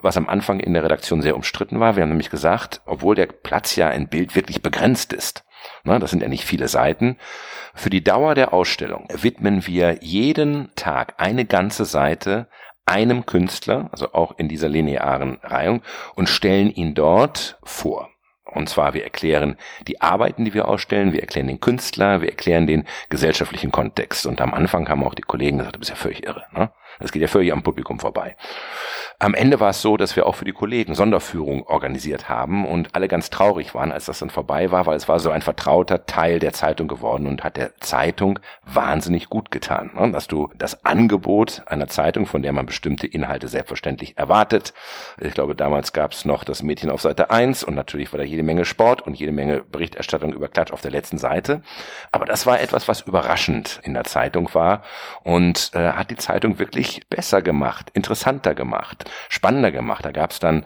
[0.00, 1.96] was am Anfang in der Redaktion sehr umstritten war.
[1.96, 5.44] Wir haben nämlich gesagt, obwohl der Platz ja in Bild wirklich begrenzt ist,
[5.84, 7.18] ne, das sind ja nicht viele Seiten,
[7.74, 12.48] für die Dauer der Ausstellung widmen wir jeden Tag eine ganze Seite
[12.84, 15.82] einem Künstler, also auch in dieser linearen Reihung,
[16.14, 18.10] und stellen ihn dort vor.
[18.44, 22.66] Und zwar, wir erklären die Arbeiten, die wir ausstellen, wir erklären den Künstler, wir erklären
[22.66, 24.26] den gesellschaftlichen Kontext.
[24.26, 26.44] Und am Anfang haben auch die Kollegen gesagt, du bist ja völlig irre.
[26.52, 26.70] Ne?
[27.02, 28.36] Das geht ja völlig am Publikum vorbei.
[29.18, 32.94] Am Ende war es so, dass wir auch für die Kollegen Sonderführung organisiert haben und
[32.96, 36.06] alle ganz traurig waren, als das dann vorbei war, weil es war so ein vertrauter
[36.06, 39.92] Teil der Zeitung geworden und hat der Zeitung wahnsinnig gut getan.
[39.94, 40.10] Ne?
[40.10, 44.74] Dass du das Angebot einer Zeitung, von der man bestimmte Inhalte selbstverständlich erwartet.
[45.20, 48.24] Ich glaube, damals gab es noch das Mädchen auf Seite 1 und natürlich war da
[48.24, 51.62] jede Menge Sport und jede Menge Berichterstattung über Klatsch auf der letzten Seite.
[52.10, 54.82] Aber das war etwas, was überraschend in der Zeitung war
[55.22, 60.04] und äh, hat die Zeitung wirklich besser gemacht, interessanter gemacht, spannender gemacht.
[60.04, 60.64] Da gab es dann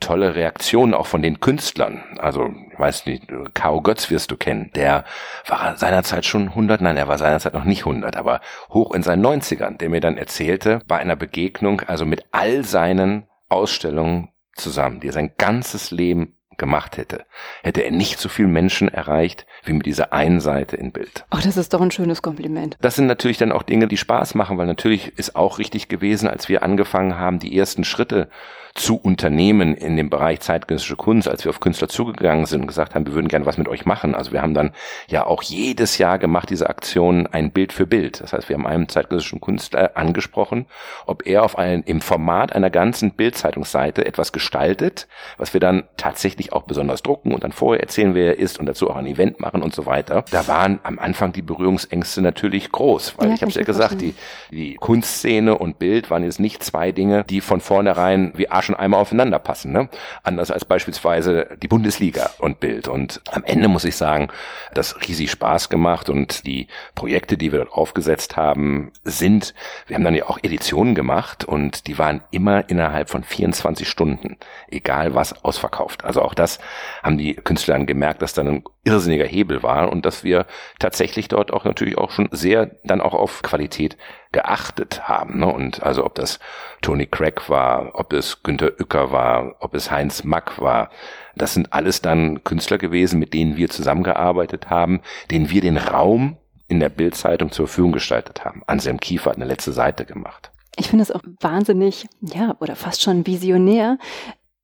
[0.00, 2.02] tolle Reaktionen auch von den Künstlern.
[2.18, 3.80] Also, ich weiß nicht, K.O.
[3.80, 4.70] Götz wirst du kennen.
[4.74, 5.04] Der
[5.46, 9.24] war seinerzeit schon 100, nein, er war seinerzeit noch nicht 100, aber hoch in seinen
[9.24, 15.08] 90ern, der mir dann erzählte, bei einer Begegnung, also mit all seinen Ausstellungen zusammen, die
[15.08, 17.24] er sein ganzes Leben gemacht hätte,
[17.62, 21.24] hätte er nicht so viel Menschen erreicht wie mit dieser einen Seite in Bild.
[21.30, 22.76] Ach, das ist doch ein schönes Kompliment.
[22.80, 26.28] Das sind natürlich dann auch Dinge, die Spaß machen, weil natürlich ist auch richtig gewesen,
[26.28, 28.28] als wir angefangen haben, die ersten Schritte
[28.76, 32.94] zu unternehmen in dem Bereich zeitgenössische Kunst, als wir auf Künstler zugegangen sind und gesagt
[32.94, 34.14] haben, wir würden gerne was mit euch machen.
[34.14, 34.72] Also wir haben dann
[35.08, 38.20] ja auch jedes Jahr gemacht, diese Aktion ein Bild für Bild.
[38.20, 40.66] Das heißt, wir haben einen zeitgenössischen Künstler angesprochen,
[41.06, 46.45] ob er auf einen, im Format einer ganzen Bildzeitungsseite etwas gestaltet, was wir dann tatsächlich
[46.52, 49.40] auch besonders drucken und dann vorher erzählen, wer er ist und dazu auch ein Event
[49.40, 50.24] machen und so weiter.
[50.30, 54.00] Da waren am Anfang die Berührungsängste natürlich groß, weil ja, ich habe es ja gesagt,
[54.00, 54.14] die,
[54.50, 58.74] die Kunstszene und Bild waren jetzt nicht zwei Dinge, die von vornherein wie Arsch schon
[58.74, 59.72] einmal aufeinander passen.
[59.72, 59.88] Ne?
[60.22, 62.88] Anders als beispielsweise die Bundesliga und Bild.
[62.88, 64.28] Und am Ende muss ich sagen,
[64.74, 69.54] das riesig Spaß gemacht und die Projekte, die wir dort aufgesetzt haben, sind,
[69.86, 74.36] wir haben dann ja auch Editionen gemacht und die waren immer innerhalb von 24 Stunden,
[74.68, 76.04] egal was, ausverkauft.
[76.04, 76.58] Also auch das
[77.02, 80.46] haben die Künstler dann gemerkt, dass da ein irrsinniger Hebel war und dass wir
[80.78, 83.96] tatsächlich dort auch natürlich auch schon sehr dann auch auf Qualität
[84.32, 85.40] geachtet haben.
[85.40, 85.46] Ne?
[85.46, 86.38] Und also ob das
[86.82, 90.90] Tony Craig war, ob es Günter Uecker war, ob es Heinz Mack war,
[91.34, 96.36] das sind alles dann Künstler gewesen, mit denen wir zusammengearbeitet haben, denen wir den Raum
[96.68, 98.62] in der Bildzeitung zur Verfügung gestaltet haben.
[98.66, 100.50] Anselm Kiefer hat eine letzte Seite gemacht.
[100.78, 103.98] Ich finde es auch wahnsinnig, ja, oder fast schon visionär.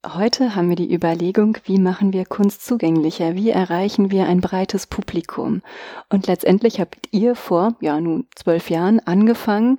[0.04, 3.36] Heute haben wir die Überlegung, wie machen wir Kunst zugänglicher?
[3.36, 5.62] Wie erreichen wir ein breites Publikum?
[6.08, 9.78] Und letztendlich habt ihr vor, ja, nun zwölf Jahren angefangen,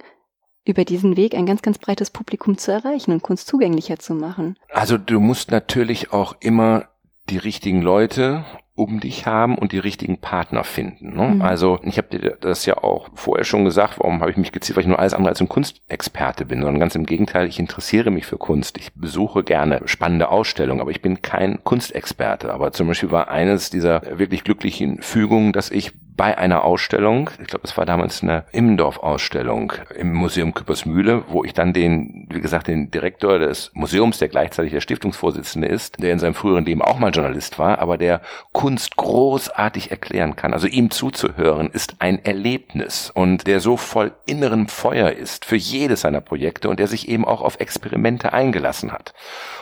[0.63, 4.57] über diesen Weg ein ganz, ganz breites Publikum zu erreichen und Kunst zugänglicher zu machen.
[4.69, 6.88] Also du musst natürlich auch immer
[7.29, 11.15] die richtigen Leute um dich haben und die richtigen Partner finden.
[11.15, 11.36] Ne?
[11.36, 11.41] Mhm.
[11.41, 14.75] Also ich habe dir das ja auch vorher schon gesagt, warum habe ich mich gezielt,
[14.75, 18.09] weil ich nur alles andere als ein Kunstexperte bin, sondern ganz im Gegenteil, ich interessiere
[18.09, 18.77] mich für Kunst.
[18.77, 22.51] Ich besuche gerne spannende Ausstellungen, aber ich bin kein Kunstexperte.
[22.51, 27.47] Aber zum Beispiel war eines dieser wirklich glücklichen Fügungen, dass ich bei einer Ausstellung, ich
[27.47, 32.67] glaube, es war damals eine Immendorf-Ausstellung im Museum Küppersmühle, wo ich dann den, wie gesagt,
[32.67, 36.99] den Direktor des Museums, der gleichzeitig der Stiftungsvorsitzende ist, der in seinem früheren Leben auch
[36.99, 38.21] mal Journalist war, aber der
[38.52, 40.54] Kunst großartig erklären kann.
[40.54, 46.02] Also ihm zuzuhören ist ein Erlebnis und der so voll innerem Feuer ist für jedes
[46.02, 49.13] seiner Projekte und der sich eben auch auf Experimente eingelassen hat.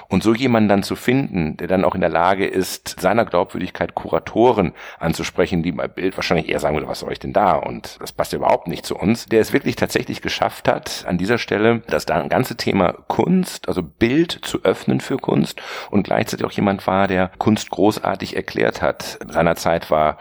[0.09, 3.95] Und so jemanden dann zu finden, der dann auch in der Lage ist, seiner Glaubwürdigkeit
[3.95, 7.53] Kuratoren anzusprechen, die bei Bild wahrscheinlich eher sagen würde, was soll ich denn da?
[7.53, 11.17] Und das passt ja überhaupt nicht zu uns, der es wirklich tatsächlich geschafft hat, an
[11.17, 16.51] dieser Stelle das ganze Thema Kunst, also Bild zu öffnen für Kunst und gleichzeitig auch
[16.51, 19.19] jemand war, der Kunst großartig erklärt hat.
[19.27, 20.17] Seinerzeit war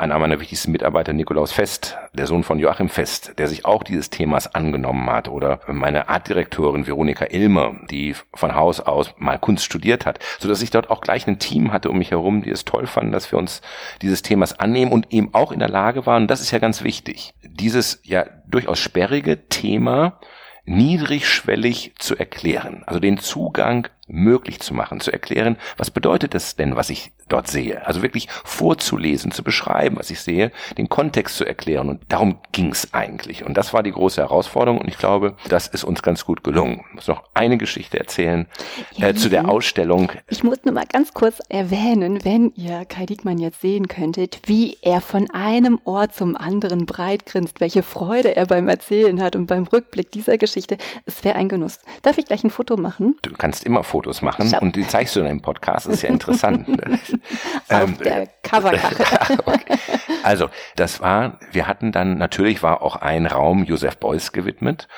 [0.00, 4.08] einer meiner wichtigsten Mitarbeiter, Nikolaus Fest, der Sohn von Joachim Fest, der sich auch dieses
[4.08, 5.28] Themas angenommen hat.
[5.28, 10.62] Oder meine Artdirektorin Veronika Ilmer, die von Haus aus mal Kunst studiert hat, so dass
[10.62, 13.30] ich dort auch gleich ein Team hatte um mich herum, die es toll fanden, dass
[13.30, 13.60] wir uns
[14.00, 17.34] dieses Themas annehmen und eben auch in der Lage waren, das ist ja ganz wichtig,
[17.42, 20.18] dieses ja durchaus sperrige Thema
[20.64, 26.76] niedrigschwellig zu erklären, also den Zugang möglich zu machen, zu erklären, was bedeutet es denn,
[26.76, 27.86] was ich dort sehe.
[27.86, 31.88] Also wirklich vorzulesen, zu beschreiben, was ich sehe, den Kontext zu erklären.
[31.88, 33.44] Und darum ging es eigentlich.
[33.44, 34.80] Und das war die große Herausforderung.
[34.80, 36.84] Und ich glaube, das ist uns ganz gut gelungen.
[36.90, 38.46] Ich muss noch eine Geschichte erzählen
[38.96, 40.12] ja, äh, zu der Ausstellung.
[40.28, 44.76] Ich muss nur mal ganz kurz erwähnen, wenn ihr Kai Diekmann jetzt sehen könntet, wie
[44.82, 49.46] er von einem Ort zum anderen breit grinst, welche Freude er beim Erzählen hat und
[49.46, 50.76] beim Rückblick dieser Geschichte.
[51.06, 51.78] Es wäre ein Genuss.
[52.02, 53.16] Darf ich gleich ein Foto machen?
[53.22, 55.86] Du kannst immer Fotos machen und die zeigst du in deinem Podcast.
[55.86, 56.68] Das ist ja interessant.
[57.68, 59.38] Auf ähm, der Coverkarte.
[59.46, 59.78] okay.
[60.22, 64.88] Also, das war, wir hatten dann, natürlich war auch ein Raum Joseph Beuys gewidmet.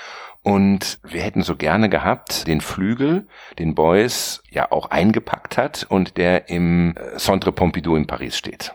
[0.44, 3.28] Und wir hätten so gerne gehabt, den Flügel,
[3.60, 8.74] den Beuys ja auch eingepackt hat und der im äh, Centre Pompidou in Paris steht.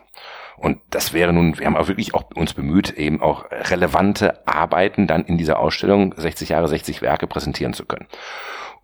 [0.57, 5.05] Und das wäre nun, wir haben auch wirklich auch uns bemüht, eben auch relevante Arbeiten
[5.05, 8.07] dann in dieser Ausstellung 60 Jahre, 60 Werke präsentieren zu können.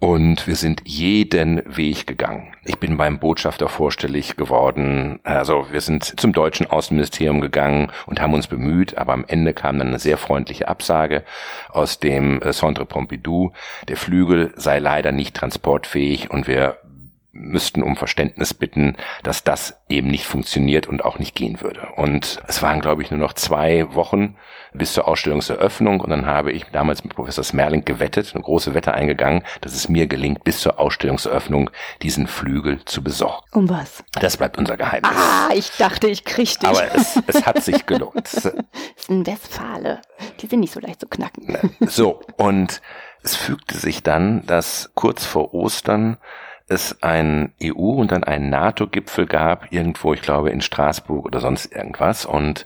[0.03, 2.53] Und wir sind jeden Weg gegangen.
[2.65, 5.21] Ich bin beim Botschafter vorstellig geworden.
[5.23, 9.79] Also wir sind zum deutschen Außenministerium gegangen und haben uns bemüht, aber am Ende kam
[9.79, 11.23] dann eine sehr freundliche Absage
[11.69, 13.53] aus dem äh, Centre Pompidou.
[13.87, 16.79] Der Flügel sei leider nicht transportfähig und wir
[17.33, 21.87] müssten um Verständnis bitten, dass das eben nicht funktioniert und auch nicht gehen würde.
[21.95, 24.35] Und es waren, glaube ich, nur noch zwei Wochen
[24.73, 28.93] bis zur Ausstellungseröffnung und dann habe ich damals mit Professor Smerling gewettet, eine große Wette
[28.93, 33.43] eingegangen, dass es mir gelingt, bis zur Ausstellungseröffnung diesen Flügel zu besorgen.
[33.51, 34.03] Um was?
[34.13, 35.11] Das bleibt unser Geheimnis.
[35.11, 36.69] Ah, ich dachte, ich krieg dich.
[36.69, 38.15] Aber es, es hat sich gelohnt.
[38.33, 40.01] das ist ein Westfale.
[40.39, 41.57] Die sind nicht so leicht zu knacken.
[41.81, 42.81] So, und
[43.23, 46.17] es fügte sich dann, dass kurz vor Ostern
[46.73, 51.71] es ein EU und dann einen NATO-Gipfel gab, irgendwo, ich glaube, in Straßburg oder sonst
[51.71, 52.25] irgendwas.
[52.25, 52.65] Und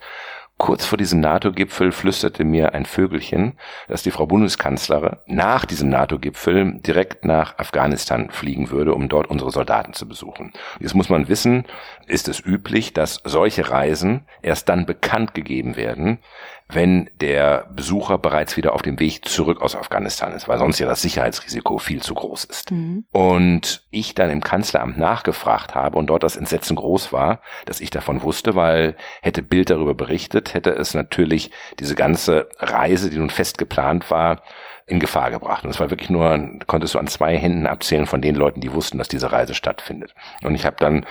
[0.58, 3.54] kurz vor diesem NATO-Gipfel flüsterte mir ein Vögelchen,
[3.88, 9.52] dass die Frau Bundeskanzlerin nach diesem NATO-Gipfel direkt nach Afghanistan fliegen würde, um dort unsere
[9.52, 10.54] Soldaten zu besuchen.
[10.80, 11.66] Jetzt muss man wissen,
[12.08, 16.20] ist es üblich, dass solche Reisen erst dann bekannt gegeben werden,
[16.70, 20.88] wenn der Besucher bereits wieder auf dem Weg zurück aus Afghanistan ist, weil sonst ja
[20.88, 22.72] das Sicherheitsrisiko viel zu groß ist.
[22.72, 23.06] Mhm.
[23.12, 27.90] Und ich dann im Kanzleramt nachgefragt habe und dort das Entsetzen groß war, dass ich
[27.90, 33.30] davon wusste, weil hätte Bild darüber berichtet, hätte es natürlich diese ganze Reise, die nun
[33.30, 34.42] fest geplant war,
[34.88, 35.64] in Gefahr gebracht.
[35.64, 38.74] Und es war wirklich nur, konntest du an zwei Händen abzählen von den Leuten, die
[38.74, 40.14] wussten, dass diese Reise stattfindet.
[40.44, 41.06] Und ich habe dann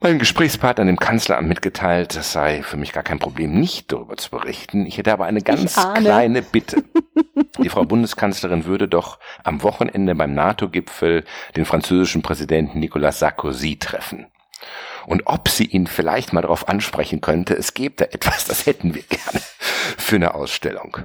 [0.00, 4.30] meinem Gesprächspartner, dem Kanzleramt, mitgeteilt, das sei für mich gar kein Problem, nicht darüber zu
[4.30, 4.86] berichten.
[4.86, 6.82] Ich hätte aber eine ganz kleine Bitte.
[7.62, 11.24] Die Frau Bundeskanzlerin würde doch am Wochenende beim NATO-Gipfel
[11.56, 14.26] den französischen Präsidenten Nicolas Sarkozy treffen
[15.10, 18.94] und ob sie ihn vielleicht mal darauf ansprechen könnte, es gibt da etwas, das hätten
[18.94, 19.40] wir gerne
[19.98, 20.98] für eine Ausstellung.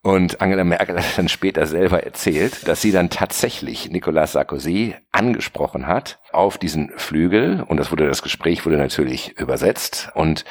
[0.00, 5.86] Und Angela Merkel hat dann später selber erzählt, dass sie dann tatsächlich Nicolas Sarkozy angesprochen
[5.86, 10.46] hat auf diesen Flügel und das wurde das Gespräch wurde natürlich übersetzt und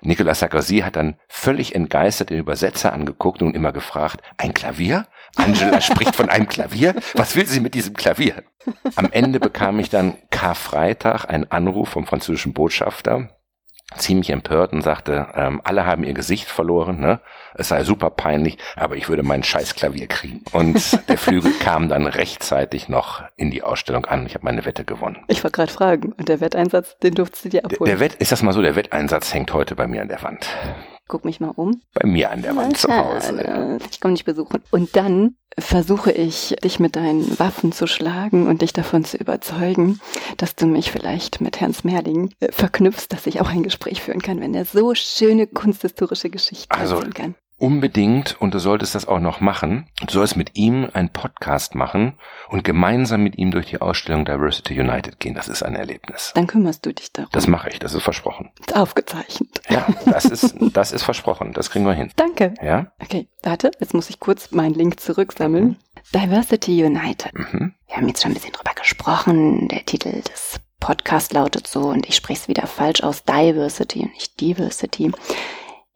[0.00, 5.06] Nicolas Sarkozy hat dann völlig entgeistert den Übersetzer angeguckt und immer gefragt, ein Klavier?
[5.36, 6.94] Angela spricht von einem Klavier.
[7.14, 8.42] Was will sie mit diesem Klavier?
[8.96, 13.28] Am Ende bekam ich dann Karfreitag einen Anruf vom französischen Botschafter,
[13.96, 17.20] ziemlich empört und sagte, ähm, alle haben ihr Gesicht verloren, ne?
[17.54, 20.42] Es sei super peinlich, aber ich würde mein Scheißklavier kriegen.
[20.52, 24.26] Und der Flügel kam dann rechtzeitig noch in die Ausstellung an.
[24.26, 25.24] Ich habe meine Wette gewonnen.
[25.28, 27.84] Ich wollte gerade fragen, und der Wetteinsatz, den durftest du dir abholen?
[27.86, 30.22] Der, der Wett, ist das mal so, der Wetteinsatz hängt heute bei mir an der
[30.22, 30.48] Wand.
[31.08, 31.80] Guck mich mal um.
[31.94, 33.42] Bei mir an der Wand zu Hause.
[33.44, 33.76] Ja.
[33.90, 34.62] Ich komme nicht besuchen.
[34.70, 40.00] Und dann versuche ich, dich mit deinen Waffen zu schlagen und dich davon zu überzeugen,
[40.36, 44.20] dass du mich vielleicht mit Herrn Smerling äh, verknüpfst, dass ich auch ein Gespräch führen
[44.20, 47.34] kann, wenn er so schöne kunsthistorische Geschichten also, erzählen kann.
[47.58, 49.88] Unbedingt und du solltest das auch noch machen.
[50.06, 54.78] Du sollst mit ihm einen Podcast machen und gemeinsam mit ihm durch die Ausstellung Diversity
[54.78, 55.34] United gehen.
[55.34, 56.32] Das ist ein Erlebnis.
[56.34, 57.30] Dann kümmerst du dich darum.
[57.32, 58.50] Das mache ich, das ist versprochen.
[58.60, 59.62] Ist aufgezeichnet.
[59.70, 61.54] Ja, das ist, das ist versprochen.
[61.54, 62.10] Das kriegen wir hin.
[62.16, 62.52] Danke.
[62.62, 62.92] Ja?
[63.02, 65.64] Okay, warte, jetzt muss ich kurz meinen Link zurücksammeln.
[65.64, 65.76] Mhm.
[66.14, 67.32] Diversity United.
[67.32, 67.74] Mhm.
[67.86, 69.68] Wir haben jetzt schon ein bisschen drüber gesprochen.
[69.68, 74.12] Der Titel des Podcasts lautet so und ich spreche es wieder falsch aus Diversity und
[74.12, 75.10] nicht Diversity.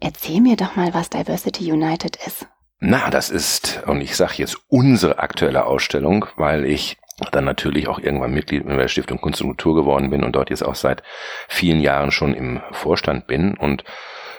[0.00, 2.46] Erzähl mir doch mal, was Diversity United ist.
[2.78, 6.96] Na, das ist, und ich sage jetzt unsere aktuelle Ausstellung, weil ich
[7.32, 10.48] dann natürlich auch irgendwann Mitglied in der Stiftung Kunst und Kultur geworden bin und dort
[10.48, 11.02] jetzt auch seit
[11.48, 13.84] vielen Jahren schon im Vorstand bin und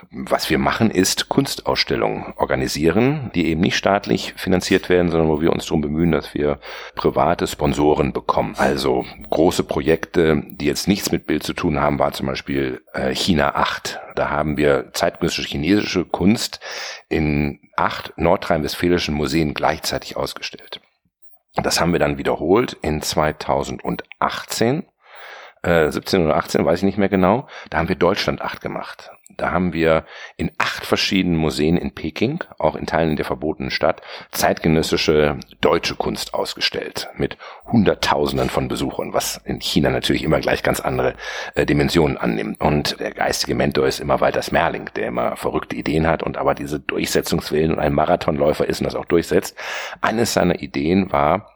[0.10, 5.52] was wir machen, ist Kunstausstellungen organisieren, die eben nicht staatlich finanziert werden, sondern wo wir
[5.52, 6.60] uns darum bemühen, dass wir
[6.96, 8.56] private Sponsoren bekommen.
[8.58, 13.14] Also große Projekte, die jetzt nichts mit Bild zu tun haben, war zum Beispiel äh,
[13.14, 14.00] China 8.
[14.16, 16.60] Da haben wir zeitgenössische chinesische Kunst
[17.10, 20.82] in acht nordrhein-westfälischen Museen gleichzeitig ausgestellt.
[21.56, 24.84] Das haben wir dann wiederholt in 2018
[25.64, 29.12] äh, 17 oder 18, weiß ich nicht mehr genau, da haben wir Deutschland 8 gemacht.
[29.38, 30.06] Da haben wir
[30.38, 36.34] in acht verschiedenen Museen in Peking, auch in Teilen der verbotenen Stadt, zeitgenössische deutsche Kunst
[36.34, 41.16] ausgestellt mit Hunderttausenden von Besuchern, was in China natürlich immer gleich ganz andere
[41.56, 42.62] äh, Dimensionen annimmt.
[42.62, 46.56] Und der geistige Mentor ist immer Walter Smerling, der immer verrückte Ideen hat und aber
[46.56, 49.58] diese Durchsetzungswillen und ein Marathonläufer ist und das auch durchsetzt.
[50.02, 51.51] Eines seiner Ideen war,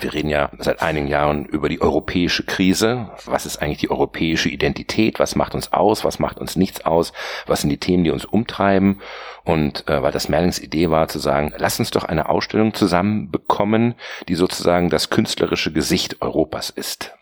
[0.00, 3.10] wir reden ja seit einigen Jahren über die europäische Krise.
[3.24, 5.18] Was ist eigentlich die europäische Identität?
[5.18, 6.04] Was macht uns aus?
[6.04, 7.12] Was macht uns nichts aus?
[7.46, 9.00] Was sind die Themen, die uns umtreiben?
[9.44, 13.30] Und äh, weil das Merlings Idee war zu sagen, lass uns doch eine Ausstellung zusammen
[13.30, 13.94] bekommen,
[14.28, 17.17] die sozusagen das künstlerische Gesicht Europas ist.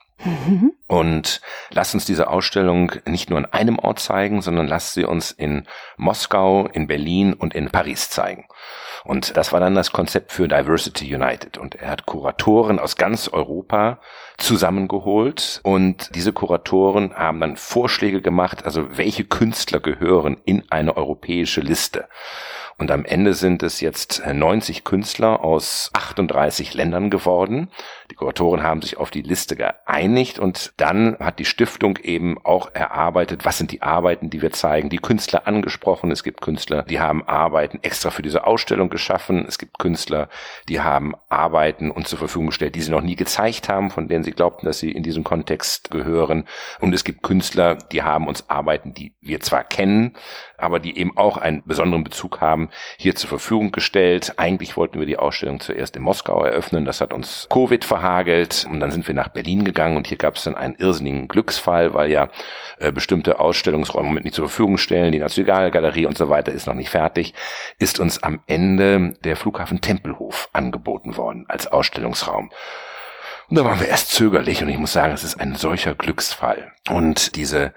[0.87, 5.31] Und lass uns diese Ausstellung nicht nur an einem Ort zeigen, sondern lass sie uns
[5.31, 8.47] in Moskau, in Berlin und in Paris zeigen.
[9.05, 11.59] Und das war dann das Konzept für Diversity United.
[11.59, 14.01] Und er hat Kuratoren aus ganz Europa
[14.37, 21.61] zusammengeholt und diese Kuratoren haben dann Vorschläge gemacht, also welche Künstler gehören in eine europäische
[21.61, 22.09] Liste.
[22.79, 27.71] Und am Ende sind es jetzt 90 Künstler aus 38 Ländern geworden.
[28.11, 32.75] Die Kuratoren haben sich auf die Liste geeinigt und dann hat die Stiftung eben auch
[32.75, 36.11] erarbeitet, was sind die Arbeiten, die wir zeigen, die Künstler angesprochen.
[36.11, 39.47] Es gibt Künstler, die haben Arbeiten extra für diese Ausstellung geschaffen.
[39.49, 40.29] Es gibt Künstler,
[40.69, 44.23] die haben Arbeiten uns zur Verfügung gestellt, die sie noch nie gezeigt haben, von denen
[44.23, 46.47] sie glaubten, dass sie in diesem Kontext gehören.
[46.81, 50.15] Und es gibt Künstler, die haben uns Arbeiten, die wir zwar kennen,
[50.59, 54.35] aber die eben auch einen besonderen Bezug haben, hier zur Verfügung gestellt.
[54.37, 56.85] Eigentlich wollten wir die Ausstellung zuerst in Moskau eröffnen.
[56.85, 58.67] Das hat uns Covid verhagelt.
[58.71, 61.95] Und dann sind wir nach Berlin gegangen und hier gab es dann einen irrsinnigen Glücksfall,
[61.95, 62.29] weil ja
[62.79, 65.13] äh, bestimmte Ausstellungsräume mit nicht zur Verfügung stellen.
[65.13, 67.35] Die Nationalgalerie und so weiter ist noch nicht fertig.
[67.79, 72.51] Ist uns am Ende der Flughafen Tempelhof angeboten worden als Ausstellungsraum.
[73.49, 76.73] Und da waren wir erst zögerlich und ich muss sagen, es ist ein solcher Glücksfall.
[76.89, 77.73] Und diese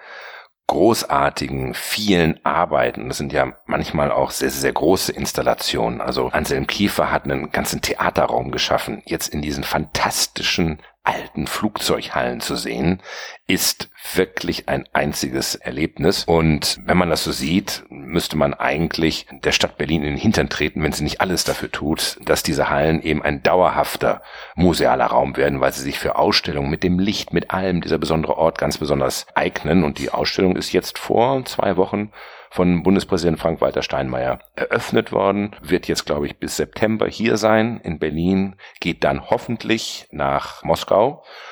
[0.69, 3.07] großartigen, vielen Arbeiten.
[3.07, 5.99] Das sind ja manchmal auch sehr, sehr große Installationen.
[5.99, 9.01] Also Anselm Kiefer hat einen ganzen Theaterraum geschaffen.
[9.05, 10.79] Jetzt in diesen fantastischen
[11.09, 13.01] alten Flugzeughallen zu sehen,
[13.47, 16.23] ist wirklich ein einziges Erlebnis.
[16.25, 20.49] Und wenn man das so sieht, müsste man eigentlich der Stadt Berlin in den Hintern
[20.49, 24.21] treten, wenn sie nicht alles dafür tut, dass diese Hallen eben ein dauerhafter
[24.53, 28.37] musealer Raum werden, weil sie sich für Ausstellungen mit dem Licht, mit allem dieser besondere
[28.37, 29.83] Ort ganz besonders eignen.
[29.83, 32.11] Und die Ausstellung ist jetzt vor zwei Wochen
[32.49, 37.99] von Bundespräsident Frank-Walter Steinmeier eröffnet worden, wird jetzt, glaube ich, bis September hier sein in
[37.99, 40.98] Berlin, geht dann hoffentlich nach Moskau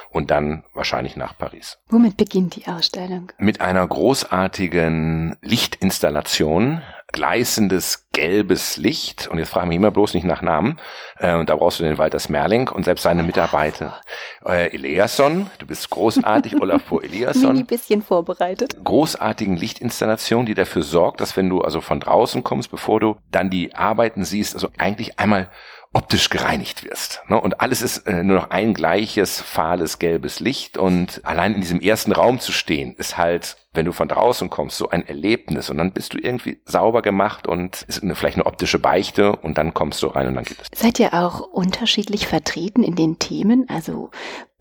[0.10, 1.78] und dann wahrscheinlich nach Paris.
[1.90, 3.32] Womit beginnt die Ausstellung?
[3.38, 6.82] Mit einer großartigen Lichtinstallation
[7.14, 9.28] gleißendes gelbes Licht.
[9.28, 10.80] Und jetzt fragen wir immer bloß nicht nach Namen.
[11.18, 14.02] Äh, da brauchst du den Walter Smerling und selbst seine Mitarbeiter.
[14.46, 17.54] Äh, Eliasson, du bist großartig, Olafur Eliasson.
[17.54, 18.78] Mini bisschen vorbereitet.
[18.84, 23.50] Großartigen Lichtinstallation, die dafür sorgt, dass wenn du also von draußen kommst, bevor du dann
[23.50, 25.50] die Arbeiten siehst, also eigentlich einmal
[25.98, 27.22] optisch gereinigt wirst.
[27.28, 27.42] Ne?
[27.42, 30.78] Und alles ist äh, nur noch ein gleiches, fahles, gelbes Licht.
[30.78, 34.78] Und allein in diesem ersten Raum zu stehen, ist halt, wenn du von draußen kommst,
[34.78, 35.72] so ein Erlebnis.
[35.72, 39.74] Und dann bist du irgendwie sauber gemacht und ist vielleicht eine optische Beichte und dann
[39.74, 40.80] kommst du rein und dann geht es.
[40.80, 43.66] Seid ihr auch unterschiedlich vertreten in den Themen?
[43.68, 44.12] Also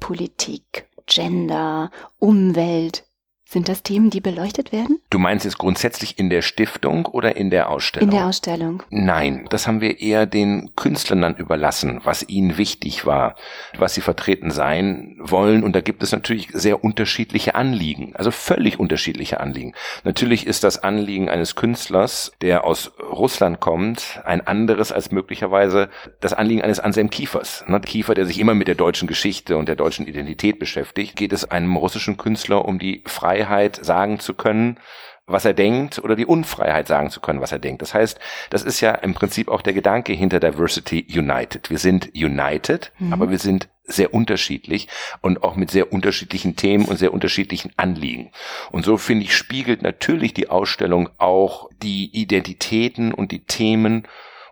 [0.00, 3.04] Politik, Gender, Umwelt,
[3.48, 4.98] sind das Themen, die beleuchtet werden?
[5.08, 8.08] Du meinst jetzt grundsätzlich in der Stiftung oder in der Ausstellung?
[8.08, 8.82] In der Ausstellung.
[8.90, 13.36] Nein, das haben wir eher den Künstlern dann überlassen, was ihnen wichtig war,
[13.78, 15.62] was sie vertreten sein wollen.
[15.62, 19.74] Und da gibt es natürlich sehr unterschiedliche Anliegen, also völlig unterschiedliche Anliegen.
[20.02, 25.88] Natürlich ist das Anliegen eines Künstlers, der aus Russland kommt, ein anderes als möglicherweise
[26.20, 27.64] das Anliegen eines Anselm Kiefers.
[27.68, 27.80] Ne?
[27.80, 31.48] Kiefer, der sich immer mit der deutschen Geschichte und der deutschen Identität beschäftigt, geht es
[31.48, 34.78] einem russischen Künstler um die Freiheit Freiheit sagen zu können,
[35.26, 37.82] was er denkt oder die Unfreiheit sagen zu können, was er denkt.
[37.82, 38.18] Das heißt,
[38.50, 41.68] das ist ja im Prinzip auch der Gedanke hinter Diversity United.
[41.68, 43.12] Wir sind united, mhm.
[43.12, 44.88] aber wir sind sehr unterschiedlich
[45.20, 48.30] und auch mit sehr unterschiedlichen Themen und sehr unterschiedlichen Anliegen.
[48.70, 54.06] Und so finde ich, spiegelt natürlich die Ausstellung auch die Identitäten und die Themen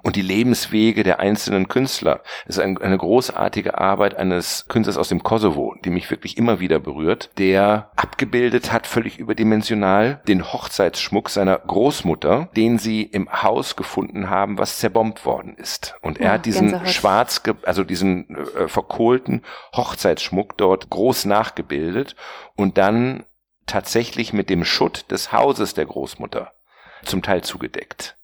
[0.05, 2.21] und die Lebenswege der einzelnen Künstler.
[2.47, 6.61] Es ist ein, eine großartige Arbeit eines Künstlers aus dem Kosovo, die mich wirklich immer
[6.61, 13.77] wieder berührt, der abgebildet hat, völlig überdimensional, den Hochzeitsschmuck seiner Großmutter, den sie im Haus
[13.77, 15.97] gefunden haben, was zerbombt worden ist.
[16.03, 16.91] Und er ja, hat diesen Gänsehaut.
[16.91, 19.43] schwarz, also diesen äh, verkohlten
[19.75, 22.15] Hochzeitsschmuck dort groß nachgebildet
[22.57, 23.25] und dann
[23.65, 26.53] tatsächlich mit dem Schutt des Hauses der Großmutter
[27.05, 28.19] zum Teil zugedeckt.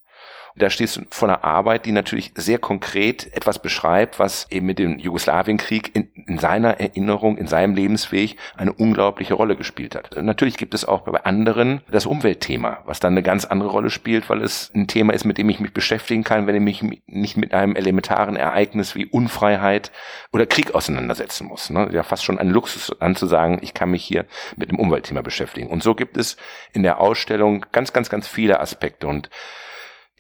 [0.57, 4.79] Da stehst du vor einer Arbeit, die natürlich sehr konkret etwas beschreibt, was eben mit
[4.79, 10.17] dem Jugoslawienkrieg in, in seiner Erinnerung, in seinem Lebensweg eine unglaubliche Rolle gespielt hat.
[10.23, 14.29] Natürlich gibt es auch bei anderen das Umweltthema, was dann eine ganz andere Rolle spielt,
[14.29, 17.37] weil es ein Thema ist, mit dem ich mich beschäftigen kann, wenn ich mich nicht
[17.37, 19.93] mit einem elementaren Ereignis wie Unfreiheit
[20.33, 21.71] oder Krieg auseinandersetzen muss.
[21.71, 21.89] Ne?
[21.93, 24.27] Ja, fast schon ein Luxus anzusagen, ich kann mich hier
[24.57, 25.69] mit dem Umweltthema beschäftigen.
[25.69, 26.37] Und so gibt es
[26.73, 29.31] in der Ausstellung ganz, ganz, ganz viele Aspekte und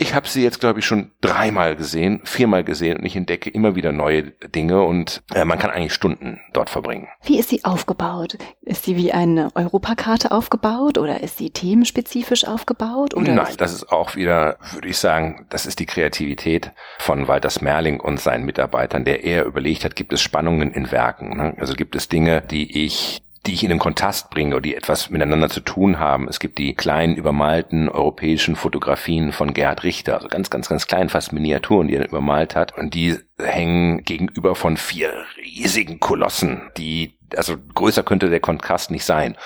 [0.00, 3.76] ich habe sie jetzt, glaube ich, schon dreimal gesehen, viermal gesehen und ich entdecke immer
[3.76, 7.08] wieder neue Dinge und äh, man kann eigentlich Stunden dort verbringen.
[7.22, 8.38] Wie ist sie aufgebaut?
[8.62, 13.14] Ist sie wie eine Europakarte aufgebaut oder ist sie themenspezifisch aufgebaut?
[13.14, 17.50] Oder Nein, das ist auch wieder, würde ich sagen, das ist die Kreativität von Walter
[17.50, 21.36] Smerling und seinen Mitarbeitern, der eher überlegt hat, gibt es Spannungen in Werken?
[21.36, 21.54] Ne?
[21.58, 25.08] Also gibt es Dinge, die ich die ich in den Kontrast bringe oder die etwas
[25.08, 26.28] miteinander zu tun haben.
[26.28, 31.08] Es gibt die kleinen übermalten europäischen Fotografien von Gerhard Richter, also ganz, ganz, ganz klein,
[31.08, 32.76] fast Miniaturen, die er übermalt hat.
[32.76, 39.06] Und die hängen gegenüber von vier riesigen Kolossen, die, also größer könnte der Kontrast nicht
[39.06, 39.36] sein.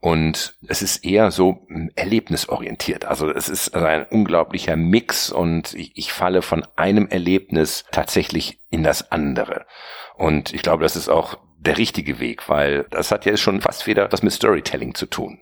[0.00, 3.04] Und es ist eher so erlebnisorientiert.
[3.04, 8.60] Also es ist also ein unglaublicher Mix und ich, ich falle von einem Erlebnis tatsächlich
[8.70, 9.66] in das andere.
[10.16, 13.86] Und ich glaube, das ist auch der richtige Weg, weil das hat ja schon fast
[13.86, 15.40] wieder was mit Storytelling zu tun.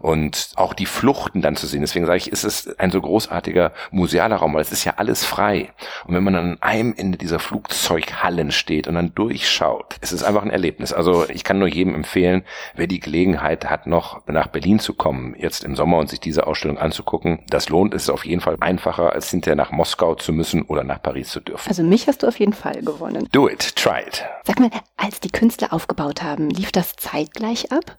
[0.00, 1.82] Und auch die Fluchten dann zu sehen.
[1.82, 5.24] Deswegen sage ich, ist es ein so großartiger musealer Raum, weil es ist ja alles
[5.24, 5.72] frei.
[6.06, 10.42] Und wenn man an einem Ende dieser Flugzeughallen steht und dann durchschaut, es ist einfach
[10.42, 10.94] ein Erlebnis.
[10.94, 12.44] Also ich kann nur jedem empfehlen,
[12.74, 16.46] wer die Gelegenheit hat, noch nach Berlin zu kommen, jetzt im Sommer und sich diese
[16.46, 17.92] Ausstellung anzugucken, das lohnt.
[17.92, 21.28] Es ist auf jeden Fall einfacher, als hinterher nach Moskau zu müssen oder nach Paris
[21.28, 21.68] zu dürfen.
[21.68, 23.28] Also mich hast du auf jeden Fall gewonnen.
[23.32, 24.24] Do it, try it.
[24.44, 27.98] Sag mal, als die Künstler aufgebaut haben, lief das zeitgleich ab?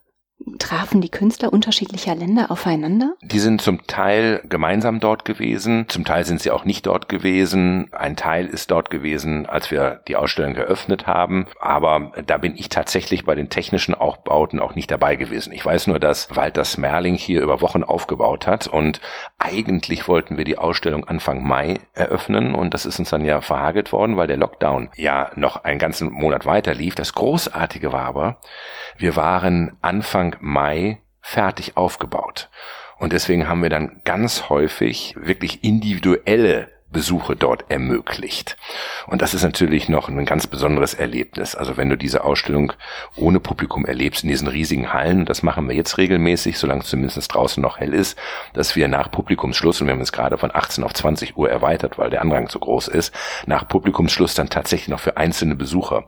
[0.59, 3.15] Trafen die Künstler unterschiedlicher Länder aufeinander?
[3.21, 7.89] Die sind zum Teil gemeinsam dort gewesen, zum Teil sind sie auch nicht dort gewesen.
[7.91, 12.69] Ein Teil ist dort gewesen, als wir die Ausstellung eröffnet haben, aber da bin ich
[12.69, 15.53] tatsächlich bei den technischen Aufbauten auch nicht dabei gewesen.
[15.53, 19.01] Ich weiß nur, dass Walter Smerling hier über Wochen aufgebaut hat und
[19.37, 23.91] eigentlich wollten wir die Ausstellung Anfang Mai eröffnen und das ist uns dann ja verhagelt
[23.91, 26.95] worden, weil der Lockdown ja noch einen ganzen Monat weiter lief.
[26.95, 28.37] Das Großartige war aber,
[28.97, 32.49] wir waren Anfang Mai fertig aufgebaut.
[32.97, 38.57] Und deswegen haben wir dann ganz häufig wirklich individuelle Besuche dort ermöglicht.
[39.07, 41.55] Und das ist natürlich noch ein ganz besonderes Erlebnis.
[41.55, 42.73] Also wenn du diese Ausstellung
[43.15, 47.33] ohne Publikum erlebst in diesen riesigen Hallen, das machen wir jetzt regelmäßig, solange es zumindest
[47.33, 48.17] draußen noch hell ist,
[48.53, 51.97] dass wir nach Publikumsschluss, und wir haben es gerade von 18 auf 20 Uhr erweitert,
[51.97, 53.13] weil der Andrang so groß ist,
[53.45, 56.05] nach Publikumsschluss dann tatsächlich noch für einzelne Besucher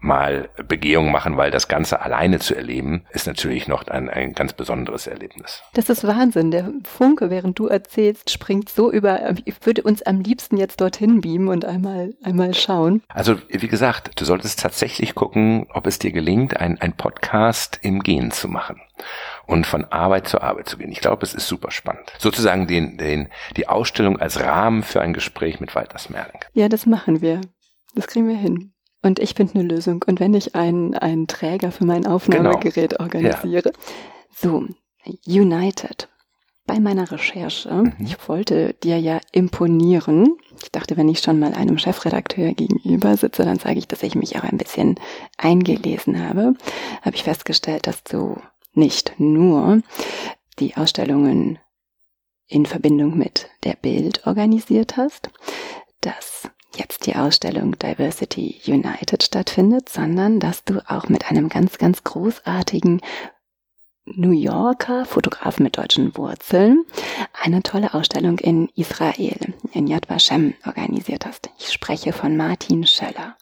[0.00, 4.52] mal Begehung machen, weil das Ganze alleine zu erleben, ist natürlich noch ein, ein ganz
[4.52, 5.62] besonderes Erlebnis.
[5.74, 6.50] Das ist Wahnsinn.
[6.50, 9.34] Der Funke, während du erzählst, springt so über.
[9.44, 13.02] Ich würde uns am liebsten jetzt dorthin beamen und einmal, einmal schauen.
[13.08, 18.02] Also, wie gesagt, du solltest tatsächlich gucken, ob es dir gelingt, ein, ein Podcast im
[18.02, 18.80] Gehen zu machen
[19.46, 20.92] und von Arbeit zu Arbeit zu gehen.
[20.92, 22.12] Ich glaube, es ist super spannend.
[22.18, 26.40] Sozusagen den, den, die Ausstellung als Rahmen für ein Gespräch mit Walter Smerling.
[26.52, 27.40] Ja, das machen wir.
[27.94, 28.72] Das kriegen wir hin.
[29.02, 30.04] Und ich finde eine Lösung.
[30.06, 33.02] Und wenn ich einen, einen Träger für mein Aufnahmegerät genau.
[33.02, 33.72] organisiere.
[33.72, 33.80] Ja.
[34.34, 34.66] So,
[35.26, 36.08] United.
[36.66, 37.94] Bei meiner Recherche, mhm.
[37.98, 40.36] ich wollte dir ja imponieren.
[40.62, 44.14] Ich dachte, wenn ich schon mal einem Chefredakteur gegenüber sitze, dann sage ich, dass ich
[44.14, 44.96] mich auch ein bisschen
[45.36, 46.54] eingelesen habe.
[47.02, 48.36] Habe ich festgestellt, dass du
[48.72, 49.82] nicht nur
[50.60, 51.58] die Ausstellungen
[52.46, 55.30] in Verbindung mit der Bild organisiert hast,
[56.00, 62.04] dass jetzt die Ausstellung Diversity United stattfindet, sondern dass du auch mit einem ganz, ganz
[62.04, 63.00] großartigen
[64.06, 66.84] New Yorker Fotografen mit deutschen Wurzeln
[67.42, 71.50] eine tolle Ausstellung in Israel, in Yad Vashem, organisiert hast.
[71.58, 73.36] Ich spreche von Martin Schöller.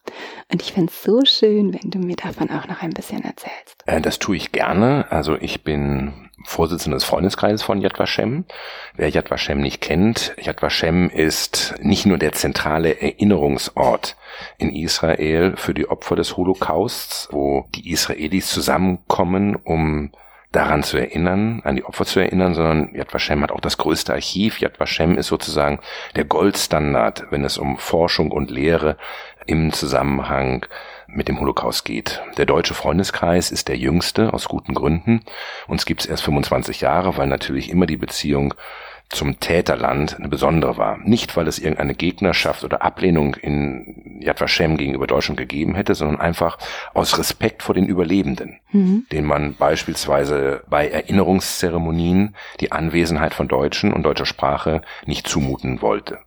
[0.51, 3.83] Und ich finde es so schön, wenn du mir davon auch noch ein bisschen erzählst.
[3.87, 5.07] Äh, das tue ich gerne.
[5.11, 8.45] Also ich bin Vorsitzender des Freundeskreises von Yad Vashem.
[8.95, 14.17] Wer Yad Vashem nicht kennt, Yad Vashem ist nicht nur der zentrale Erinnerungsort
[14.59, 20.13] in Israel für die Opfer des Holocausts, wo die Israelis zusammenkommen, um
[20.53, 24.15] daran zu erinnern, an die Opfer zu erinnern, sondern Yad Vashem hat auch das größte
[24.15, 24.61] Archiv.
[24.61, 25.81] Yad Vashem ist sozusagen
[26.17, 28.97] der Goldstandard, wenn es um Forschung und Lehre
[29.47, 30.67] im Zusammenhang
[31.07, 32.23] mit dem Holocaust geht.
[32.37, 35.23] Der deutsche Freundeskreis ist der jüngste aus guten Gründen.
[35.67, 38.55] Uns gibt es erst 25 Jahre, weil natürlich immer die Beziehung
[39.09, 40.99] zum Täterland eine besondere war.
[40.99, 46.21] Nicht, weil es irgendeine Gegnerschaft oder Ablehnung in Yad Vashem gegenüber Deutschland gegeben hätte, sondern
[46.21, 46.59] einfach
[46.93, 49.07] aus Respekt vor den Überlebenden, mhm.
[49.11, 56.19] den man beispielsweise bei Erinnerungszeremonien die Anwesenheit von Deutschen und deutscher Sprache nicht zumuten wollte.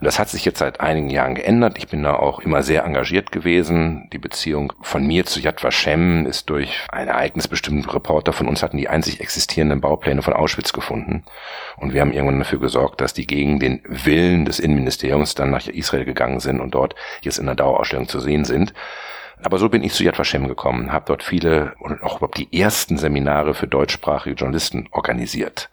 [0.00, 1.78] Das hat sich jetzt seit einigen Jahren geändert.
[1.78, 4.08] Ich bin da auch immer sehr engagiert gewesen.
[4.12, 7.92] Die Beziehung von mir zu Yad Vashem ist durch ein Ereignis bestimmt.
[7.94, 11.24] Reporter von uns hatten die einzig existierenden Baupläne von Auschwitz gefunden.
[11.76, 15.66] Und wir haben irgendwann dafür gesorgt, dass die gegen den Willen des Innenministeriums dann nach
[15.68, 18.74] Israel gegangen sind und dort jetzt in der Dauerausstellung zu sehen sind.
[19.42, 22.58] Aber so bin ich zu Yad Vashem gekommen, habe dort viele und auch überhaupt die
[22.58, 25.70] ersten Seminare für deutschsprachige Journalisten organisiert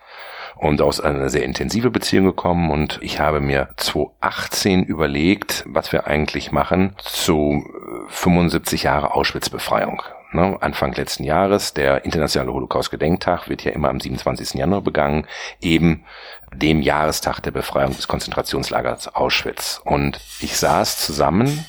[0.56, 6.08] und aus einer sehr intensive Beziehung gekommen und ich habe mir 2018 überlegt, was wir
[6.08, 7.66] eigentlich machen zu
[8.08, 10.04] 75 Jahre Auschwitz-Befreiung.
[10.34, 14.54] Ne, Anfang letzten Jahres, der internationale Holocaust-Gedenktag wird ja immer am 27.
[14.54, 15.28] Januar begangen,
[15.60, 16.06] eben
[16.54, 19.82] dem Jahrestag der Befreiung des Konzentrationslagers Auschwitz.
[19.84, 21.66] Und ich saß zusammen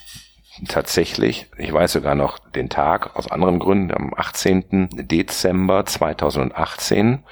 [0.68, 4.91] tatsächlich, ich weiß sogar noch den Tag aus anderen Gründen, am 18.
[4.93, 7.24] Dezember 2018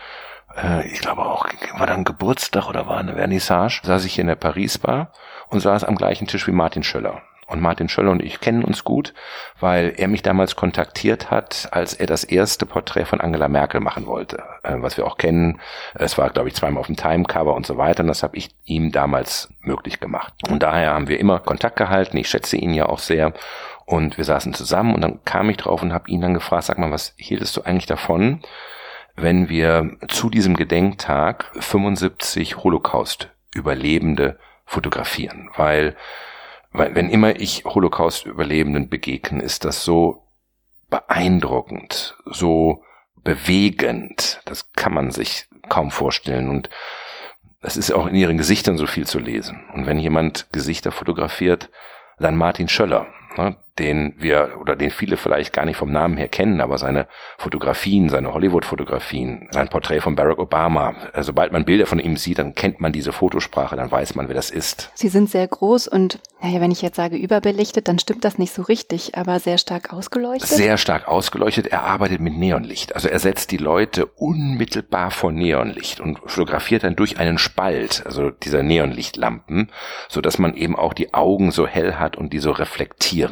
[0.63, 1.47] äh, ich glaube auch,
[1.77, 5.13] war dann Geburtstag oder war eine Vernissage, saß ich hier in der Paris-Bar
[5.49, 7.23] und saß am gleichen Tisch wie Martin Schöller.
[7.47, 9.13] Und Martin Schöller und ich kennen uns gut,
[9.59, 14.07] weil er mich damals kontaktiert hat, als er das erste Porträt von Angela Merkel machen
[14.07, 15.61] wollte, äh, was wir auch kennen.
[15.95, 18.05] Es war, glaube ich, zweimal auf dem Timecover und so weiter.
[18.05, 20.33] Und das habe ich ihm damals möglich gemacht.
[20.49, 22.17] Und daher haben wir immer Kontakt gehalten.
[22.19, 23.33] Ich schätze ihn ja auch sehr.
[23.85, 26.79] Und wir saßen zusammen und dann kam ich drauf und habe ihn dann gefragt, sag
[26.79, 28.43] mal, was hieltest du eigentlich davon,
[29.23, 35.97] wenn wir zu diesem Gedenktag 75 Holocaust-Überlebende fotografieren, weil,
[36.73, 40.27] weil wenn immer ich Holocaust-Überlebenden begegne, ist das so
[40.89, 42.85] beeindruckend, so
[43.23, 46.71] bewegend, das kann man sich kaum vorstellen und
[47.63, 49.63] es ist auch in ihren Gesichtern so viel zu lesen.
[49.75, 51.69] Und wenn jemand Gesichter fotografiert,
[52.19, 53.07] dann Martin Schöller.
[53.37, 57.09] Ne, den wir oder den viele vielleicht gar nicht vom Namen her kennen, aber seine
[57.39, 62.39] Fotografien, seine Hollywood-Fotografien, sein Porträt von Barack Obama, äh, sobald man Bilder von ihm sieht,
[62.39, 64.91] dann kennt man diese Fotosprache, dann weiß man, wer das ist.
[64.95, 68.53] Sie sind sehr groß und, naja, wenn ich jetzt sage überbelichtet, dann stimmt das nicht
[68.53, 70.49] so richtig, aber sehr stark ausgeleuchtet.
[70.49, 71.69] Sehr stark ausgeleuchtet.
[71.69, 72.95] Er arbeitet mit Neonlicht.
[72.95, 78.31] Also er setzt die Leute unmittelbar vor Neonlicht und fotografiert dann durch einen Spalt, also
[78.31, 79.71] dieser Neonlichtlampen,
[80.09, 83.30] so dass man eben auch die Augen so hell hat und die so reflektieren.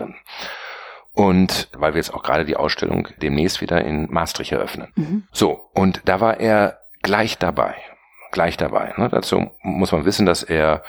[1.12, 4.92] Und weil wir jetzt auch gerade die Ausstellung demnächst wieder in Maastricht eröffnen.
[4.94, 5.24] Mhm.
[5.32, 7.74] So, und da war er gleich dabei.
[8.30, 8.94] Gleich dabei.
[8.96, 9.08] Ne?
[9.08, 10.82] Dazu muss man wissen, dass er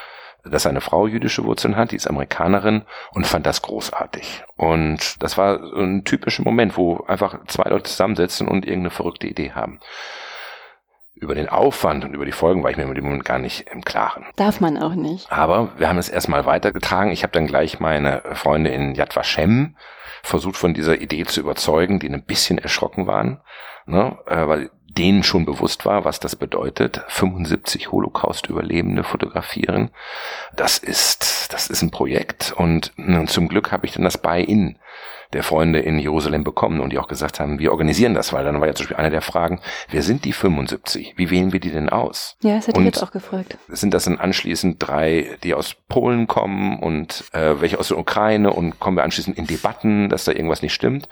[0.46, 4.44] dass seine Frau jüdische Wurzeln hat, die ist Amerikanerin und fand das großartig.
[4.56, 9.28] Und das war so ein typischer Moment, wo einfach zwei Leute zusammensitzen und irgendeine verrückte
[9.28, 9.80] Idee haben.
[11.20, 13.70] Über den Aufwand und über die Folgen war ich mir mit dem Moment gar nicht
[13.70, 14.26] im Klaren.
[14.38, 15.32] Darf man auch nicht.
[15.32, 17.12] Aber wir haben es erstmal weitergetragen.
[17.12, 19.76] Ich habe dann gleich meine Freunde in Yad Vashem
[20.24, 23.42] versucht von dieser Idee zu überzeugen, die ein bisschen erschrocken waren,
[23.86, 27.04] ne, äh, weil denen schon bewusst war, was das bedeutet.
[27.08, 29.92] 75 Holocaust-Überlebende fotografieren.
[30.56, 34.78] Das ist, das ist ein Projekt und ne, zum Glück habe ich dann das Buy-in
[35.34, 38.60] der Freunde in Jerusalem bekommen und die auch gesagt haben, wir organisieren das, weil dann
[38.60, 41.14] war ja zum Beispiel eine der Fragen, wer sind die 75?
[41.18, 42.36] Wie wählen wir die denn aus?
[42.42, 43.58] Ja, das hätte und ich jetzt auch gefragt.
[43.68, 48.52] Sind das dann anschließend drei, die aus Polen kommen und äh, welche aus der Ukraine
[48.52, 51.08] und kommen wir anschließend in Debatten, dass da irgendwas nicht stimmt?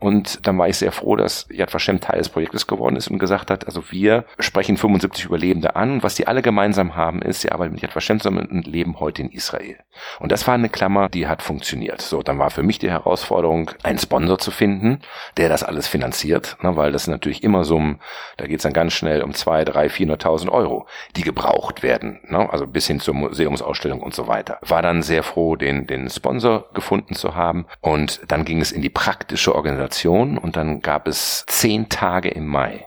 [0.00, 3.18] Und dann war ich sehr froh, dass Yad Vashem Teil des Projektes geworden ist und
[3.18, 6.02] gesagt hat, also wir sprechen 75 Überlebende an.
[6.02, 9.20] Was die alle gemeinsam haben, ist, sie arbeiten mit Yad Vashem zusammen und leben heute
[9.20, 9.76] in Israel.
[10.18, 12.00] Und das war eine Klammer, die hat funktioniert.
[12.00, 15.00] So, dann war für mich die Herausforderung, einen Sponsor zu finden,
[15.36, 18.00] der das alles finanziert, ne, weil das natürlich immer so um,
[18.38, 22.66] da geht's dann ganz schnell um zwei, drei, vierhunderttausend Euro, die gebraucht werden, ne, also
[22.66, 24.58] bis hin zur Museumsausstellung und so weiter.
[24.62, 28.80] War dann sehr froh, den, den Sponsor gefunden zu haben und dann ging es in
[28.80, 32.86] die praktische Organisation Station und dann gab es zehn Tage im Mai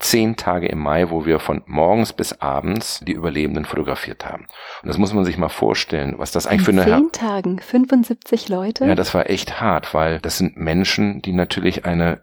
[0.00, 4.46] zehn Tage im Mai, wo wir von morgens bis abends die Überlebenden fotografiert haben.
[4.82, 6.96] Und das muss man sich mal vorstellen, was das eigentlich In für eine...
[6.96, 8.86] Zehn Tagen, 75 Leute?
[8.86, 12.22] Ja, das war echt hart, weil das sind Menschen, die natürlich eine,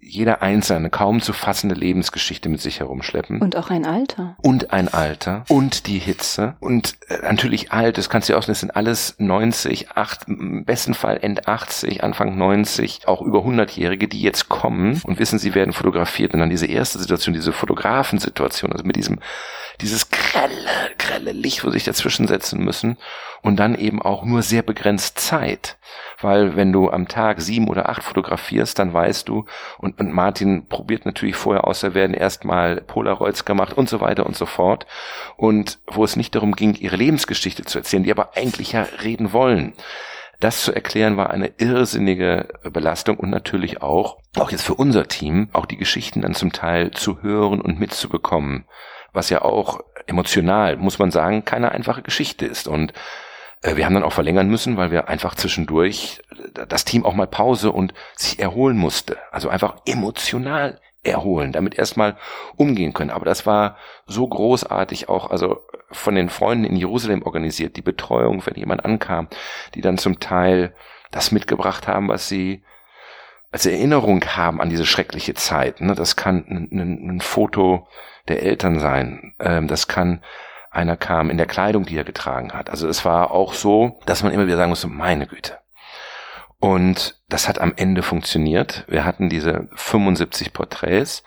[0.00, 3.40] jeder einzelne, kaum zu fassende Lebensgeschichte mit sich herumschleppen.
[3.40, 4.36] Und auch ein Alter.
[4.42, 5.44] Und ein Alter.
[5.48, 6.54] Und die Hitze.
[6.60, 10.64] Und äh, natürlich alt, das kannst du dir ausnehmen, das sind alles 90, 8, im
[10.64, 15.54] besten Fall End 80, Anfang 90, auch über 100-Jährige, die jetzt kommen und wissen, sie
[15.54, 16.32] werden fotografiert.
[16.32, 19.20] Und dann diese erste Situation, diese Fotografensituation, also mit diesem,
[19.80, 22.96] dieses grelle, grelle Licht, wo sich dazwischen setzen müssen
[23.42, 25.76] und dann eben auch nur sehr begrenzt Zeit.
[26.20, 29.44] Weil wenn du am Tag sieben oder acht fotografierst, dann weißt du,
[29.78, 34.24] und, und Martin probiert natürlich vorher aus, da werden erstmal Polaroids gemacht und so weiter
[34.24, 34.86] und so fort.
[35.36, 39.32] Und wo es nicht darum ging, ihre Lebensgeschichte zu erzählen, die aber eigentlich ja reden
[39.32, 39.74] wollen.
[40.42, 45.48] Das zu erklären war eine irrsinnige Belastung und natürlich auch, auch jetzt für unser Team,
[45.52, 48.64] auch die Geschichten dann zum Teil zu hören und mitzubekommen,
[49.12, 49.78] was ja auch
[50.08, 52.66] emotional, muss man sagen, keine einfache Geschichte ist.
[52.66, 52.92] Und
[53.62, 56.20] äh, wir haben dann auch verlängern müssen, weil wir einfach zwischendurch
[56.56, 59.18] äh, das Team auch mal Pause und sich erholen musste.
[59.30, 62.16] Also einfach emotional erholen, damit erstmal
[62.56, 63.10] umgehen können.
[63.10, 63.76] Aber das war
[64.06, 65.60] so großartig auch, also
[65.92, 69.28] von den Freunden in Jerusalem organisiert, die Betreuung, wenn jemand ankam,
[69.74, 70.74] die dann zum Teil
[71.10, 72.62] das mitgebracht haben, was sie
[73.50, 75.80] als Erinnerung haben an diese schreckliche Zeit.
[75.80, 75.94] Ne?
[75.94, 77.86] Das kann ein, Foto
[78.28, 79.34] der Eltern sein.
[79.38, 80.22] Ähm, das kann
[80.70, 82.70] einer kam in der Kleidung, die er getragen hat.
[82.70, 85.58] Also es war auch so, dass man immer wieder sagen musste, meine Güte,
[86.62, 88.84] und das hat am Ende funktioniert.
[88.86, 91.24] Wir hatten diese 75 Porträts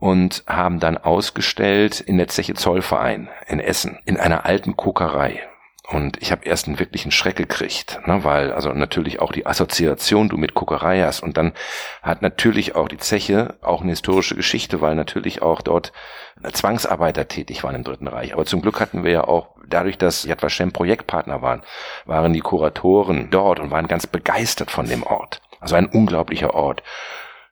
[0.00, 5.42] und haben dann ausgestellt in der Zeche Zollverein in Essen, in einer alten Kokerei.
[5.90, 10.28] Und ich habe erst einen wirklichen Schreck gekriegt, ne, weil also natürlich auch die Assoziation
[10.28, 11.54] du mit Kokerei hast und dann
[12.02, 15.94] hat natürlich auch die Zeche auch eine historische Geschichte, weil natürlich auch dort
[16.52, 18.34] Zwangsarbeiter tätig waren im Dritten Reich.
[18.34, 21.62] Aber zum Glück hatten wir ja auch, dadurch, dass Yad Vashem Projektpartner waren,
[22.04, 25.40] waren die Kuratoren dort und waren ganz begeistert von dem Ort.
[25.58, 26.82] Also ein unglaublicher Ort.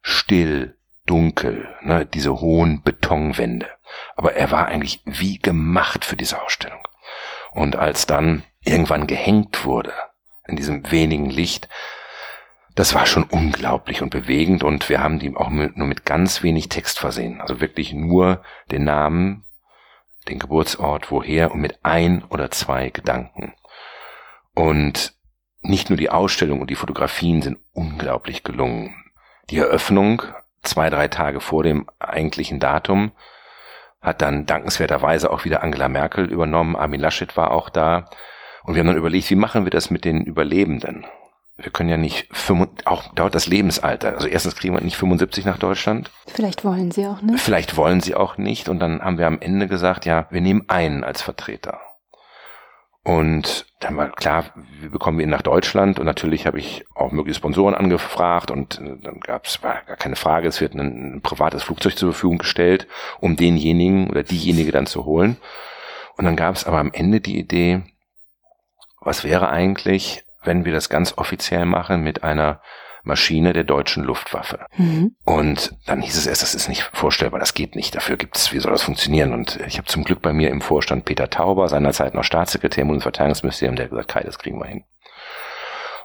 [0.03, 0.77] Still,
[1.07, 3.69] dunkel, ne, diese hohen Betonwände.
[4.17, 6.87] Aber er war eigentlich wie gemacht für diese Ausstellung.
[7.53, 9.93] Und als dann irgendwann gehängt wurde,
[10.47, 11.69] in diesem wenigen Licht,
[12.75, 16.43] das war schon unglaublich und bewegend und wir haben die auch mit, nur mit ganz
[16.43, 17.41] wenig Text versehen.
[17.41, 19.47] Also wirklich nur den Namen,
[20.29, 23.55] den Geburtsort, woher und mit ein oder zwei Gedanken.
[24.55, 25.15] Und
[25.63, 28.95] nicht nur die Ausstellung und die Fotografien sind unglaublich gelungen.
[29.49, 30.23] Die Eröffnung,
[30.67, 33.13] zwei, drei Tage vor dem eigentlichen Datum,
[34.03, 38.09] hat dann dankenswerterweise auch wieder Angela Merkel übernommen, Armin Laschet war auch da.
[38.65, 41.07] Und wir haben dann überlegt, wie machen wir das mit den Überlebenden?
[41.59, 42.29] wir können ja nicht,
[42.85, 44.15] auch dauert das Lebensalter.
[44.15, 46.11] Also erstens kriegen wir nicht 75 nach Deutschland.
[46.27, 47.41] Vielleicht wollen sie auch nicht.
[47.41, 48.69] Vielleicht wollen sie auch nicht.
[48.69, 51.81] Und dann haben wir am Ende gesagt, ja, wir nehmen einen als Vertreter.
[53.07, 54.47] Und dann war klar,
[54.81, 56.01] wie bekommen wir ihn nach Deutschland?
[56.01, 60.17] Und natürlich habe ich auch mögliche Sponsoren angefragt und äh, dann gab es, gar keine
[60.17, 62.89] Frage, es wird ein, ein privates Flugzeug zur Verfügung gestellt,
[63.21, 65.37] um denjenigen oder diejenige dann zu holen.
[66.17, 67.85] Und dann gab es aber am Ende die Idee,
[69.01, 72.61] was wäre eigentlich, wenn wir das ganz offiziell machen mit einer
[73.07, 74.67] Maschine der deutschen Luftwaffe.
[74.77, 75.17] Mhm.
[75.25, 78.53] Und dann hieß es erst, das ist nicht vorstellbar, das geht nicht, dafür gibt es,
[78.53, 79.33] wie soll das funktionieren?
[79.33, 82.89] Und ich habe zum Glück bei mir im Vorstand Peter Tauber, seinerzeit noch Staatssekretär im
[82.89, 84.85] Bundesverteidigungsministerium, der gesagt, Kai, das kriegen wir hin.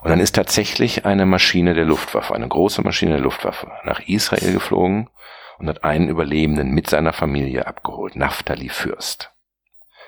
[0.02, 4.54] Und dann ist tatsächlich eine Maschine der Luftwaffe, eine große Maschine der Luftwaffe, nach Israel
[4.54, 5.10] geflogen
[5.58, 9.32] und hat einen Überlebenden mit seiner Familie abgeholt, Naftali Fürst.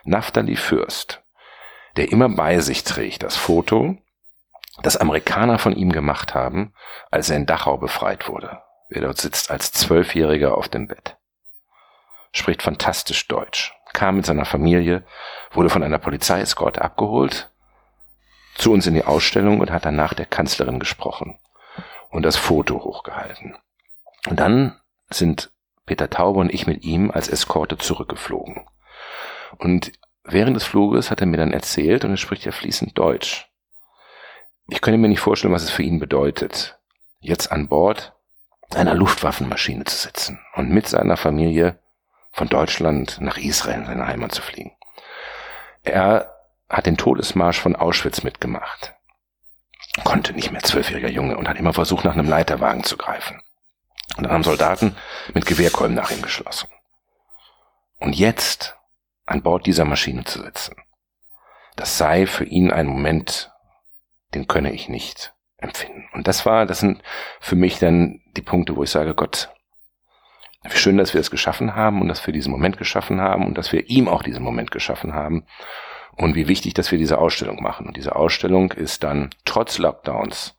[0.04, 1.24] Naftali Fürst,
[1.96, 3.98] der immer bei sich trägt das Foto
[4.82, 6.74] das Amerikaner von ihm gemacht haben,
[7.12, 8.62] als er in Dachau befreit wurde.
[8.90, 11.18] Er dort sitzt als Zwölfjähriger auf dem Bett.
[12.32, 15.06] Spricht fantastisch Deutsch, kam mit seiner Familie,
[15.52, 17.52] wurde von einer Polizeieskorte abgeholt,
[18.56, 21.40] zu uns in die Ausstellung und hat danach der Kanzlerin gesprochen
[22.10, 23.56] und das Foto hochgehalten.
[24.28, 25.52] Und dann sind
[25.86, 28.68] Peter Taube und ich mit ihm als Eskorte zurückgeflogen.
[29.58, 29.92] Und
[30.24, 33.50] während des Fluges hat er mir dann erzählt, und er spricht ja fließend Deutsch,
[34.68, 36.80] ich könnte mir nicht vorstellen, was es für ihn bedeutet,
[37.20, 38.14] jetzt an Bord
[38.76, 41.80] einer Luftwaffenmaschine zu sitzen und mit seiner Familie
[42.32, 44.76] von Deutschland nach Israel in seine Heimat zu fliegen.
[45.84, 46.34] Er
[46.70, 48.96] hat den Todesmarsch von Auschwitz mitgemacht,
[50.04, 53.42] konnte nicht mehr zwölfjähriger Junge und hat immer versucht, nach einem Leiterwagen zu greifen.
[54.18, 54.96] Und dann haben Soldaten
[55.34, 56.70] mit Gewehrkolben nach ihm geschlossen.
[58.00, 58.76] Und jetzt
[59.26, 60.76] an Bord dieser Maschine zu sitzen,
[61.76, 63.53] das sei für ihn ein Moment
[64.36, 66.08] den könne ich nicht empfinden.
[66.14, 67.02] Und das war, das sind
[67.40, 69.50] für mich dann die Punkte, wo ich sage, Gott,
[70.64, 73.58] wie schön, dass wir es geschaffen haben und dass wir diesen Moment geschaffen haben und
[73.58, 75.46] dass wir ihm auch diesen Moment geschaffen haben.
[76.16, 77.88] Und wie wichtig, dass wir diese Ausstellung machen.
[77.88, 80.56] Und diese Ausstellung ist dann trotz Lockdowns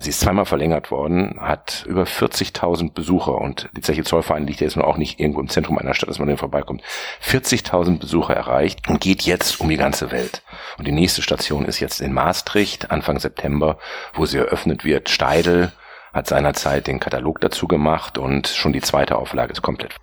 [0.00, 4.66] Sie ist zweimal verlängert worden, hat über 40.000 Besucher und die Zeche Zollverein liegt ja
[4.66, 6.82] jetzt nur auch nicht irgendwo im Zentrum einer Stadt, dass man den vorbeikommt.
[7.22, 10.42] 40.000 Besucher erreicht und geht jetzt um die ganze Welt.
[10.78, 13.78] Und die nächste Station ist jetzt in Maastricht, Anfang September,
[14.14, 15.08] wo sie eröffnet wird.
[15.08, 15.72] Steidel
[16.12, 19.94] hat seinerzeit den Katalog dazu gemacht und schon die zweite Auflage ist komplett.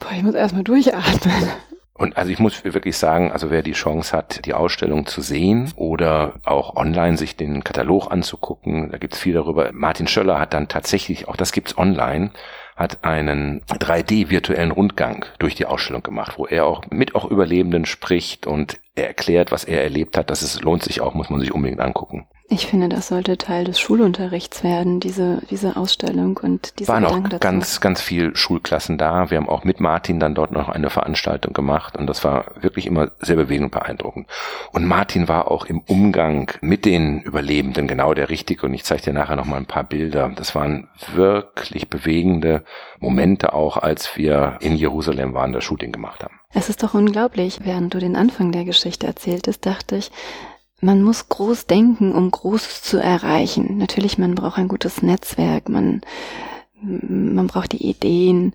[0.00, 1.48] Boah, ich muss erstmal durchatmen.
[1.96, 5.72] Und also ich muss wirklich sagen, also wer die Chance hat, die Ausstellung zu sehen
[5.76, 9.70] oder auch online sich den Katalog anzugucken, da gibt's viel darüber.
[9.72, 12.32] Martin Schöller hat dann tatsächlich, auch das gibt's online,
[12.74, 18.48] hat einen 3D-virtuellen Rundgang durch die Ausstellung gemacht, wo er auch mit auch Überlebenden spricht
[18.48, 20.30] und er erklärt, was er erlebt hat.
[20.30, 22.26] Das ist, lohnt sich auch, muss man sich unbedingt angucken.
[22.48, 27.40] Ich finde, das sollte Teil des Schulunterrichts werden, diese, diese Ausstellung und diese Waren auch
[27.40, 29.30] ganz, ganz viel Schulklassen da.
[29.30, 32.86] Wir haben auch mit Martin dann dort noch eine Veranstaltung gemacht und das war wirklich
[32.86, 34.28] immer sehr bewegend und beeindruckend.
[34.72, 39.02] Und Martin war auch im Umgang mit den Überlebenden genau der Richtige und ich zeige
[39.02, 40.30] dir nachher noch mal ein paar Bilder.
[40.36, 42.62] Das waren wirklich bewegende
[43.00, 46.40] Momente auch, als wir in Jerusalem waren, das Shooting gemacht haben.
[46.52, 47.60] Es ist doch unglaublich.
[47.64, 50.12] Während du den Anfang der Geschichte erzähltest, dachte ich,
[50.84, 53.78] man muss groß denken, um Großes zu erreichen.
[53.78, 56.02] Natürlich, man braucht ein gutes Netzwerk, man,
[56.80, 58.54] man braucht die Ideen.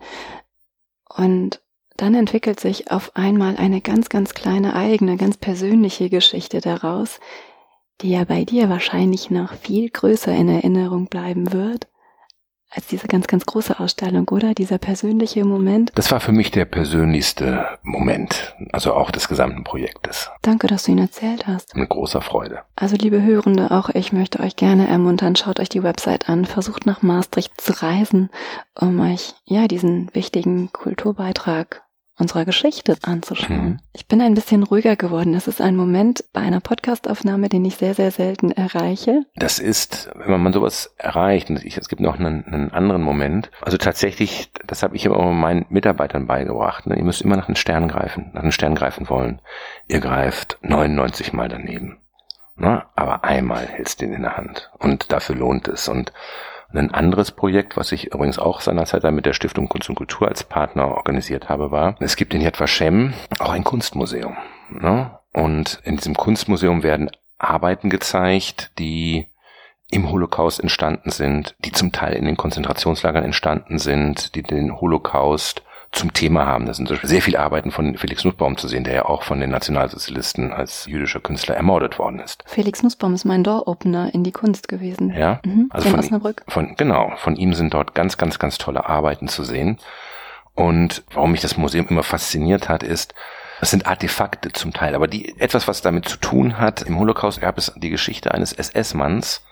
[1.10, 1.62] Und
[1.98, 7.20] dann entwickelt sich auf einmal eine ganz, ganz kleine eigene, ganz persönliche Geschichte daraus,
[8.02, 11.88] die ja bei dir wahrscheinlich noch viel größer in Erinnerung bleiben wird
[12.70, 14.54] als diese ganz, ganz große Ausstellung, oder?
[14.54, 15.92] Dieser persönliche Moment.
[15.96, 20.30] Das war für mich der persönlichste Moment, also auch des gesamten Projektes.
[20.42, 21.76] Danke, dass du ihn erzählt hast.
[21.76, 22.62] Mit großer Freude.
[22.76, 26.86] Also, liebe Hörende, auch ich möchte euch gerne ermuntern, schaut euch die Website an, versucht
[26.86, 28.30] nach Maastricht zu reisen,
[28.80, 31.84] um euch, ja, diesen wichtigen Kulturbeitrag
[32.20, 33.64] unserer Geschichte anzuschauen.
[33.64, 33.80] Mhm.
[33.94, 35.34] Ich bin ein bisschen ruhiger geworden.
[35.34, 39.24] Das ist ein Moment bei einer Podcastaufnahme, den ich sehr, sehr selten erreiche.
[39.36, 43.50] Das ist, wenn man sowas erreicht, und ich, es gibt noch einen, einen anderen Moment.
[43.62, 46.88] Also tatsächlich, das habe ich immer meinen Mitarbeitern beigebracht.
[46.88, 46.98] Ne?
[46.98, 49.42] Ihr müsst immer nach den Sternen greifen, nach den Sternen greifen wollen.
[49.88, 51.98] Ihr greift 99 Mal daneben.
[52.56, 52.84] Ne?
[52.96, 54.70] Aber einmal hältst du ihn in der Hand.
[54.78, 55.88] Und dafür lohnt es.
[55.88, 56.12] Und
[56.74, 60.28] ein anderes Projekt, was ich übrigens auch seinerzeit dann mit der Stiftung Kunst und Kultur
[60.28, 64.38] als Partner organisiert habe, war, es gibt in Yad Vashem auch ein Kunstmuseum.
[64.70, 65.12] Ne?
[65.34, 69.28] Und in diesem Kunstmuseum werden Arbeiten gezeigt, die
[69.92, 75.64] im Holocaust entstanden sind, die zum Teil in den Konzentrationslagern entstanden sind, die den Holocaust
[75.92, 76.66] zum Thema haben.
[76.66, 79.24] Da sind zum Beispiel sehr viele Arbeiten von Felix Nussbaum zu sehen, der ja auch
[79.24, 82.44] von den Nationalsozialisten als jüdischer Künstler ermordet worden ist.
[82.46, 85.14] Felix Nussbaum ist mein Door-Opener in die Kunst gewesen.
[85.16, 86.44] Ja, mhm, also in von, Osnabrück.
[86.48, 89.78] von genau von ihm sind dort ganz, ganz, ganz tolle Arbeiten zu sehen.
[90.54, 93.14] Und warum mich das Museum immer fasziniert hat, ist,
[93.60, 96.82] das sind Artefakte zum Teil, aber die etwas, was damit zu tun hat.
[96.82, 99.46] Im Holocaust gab es die Geschichte eines SS-Manns,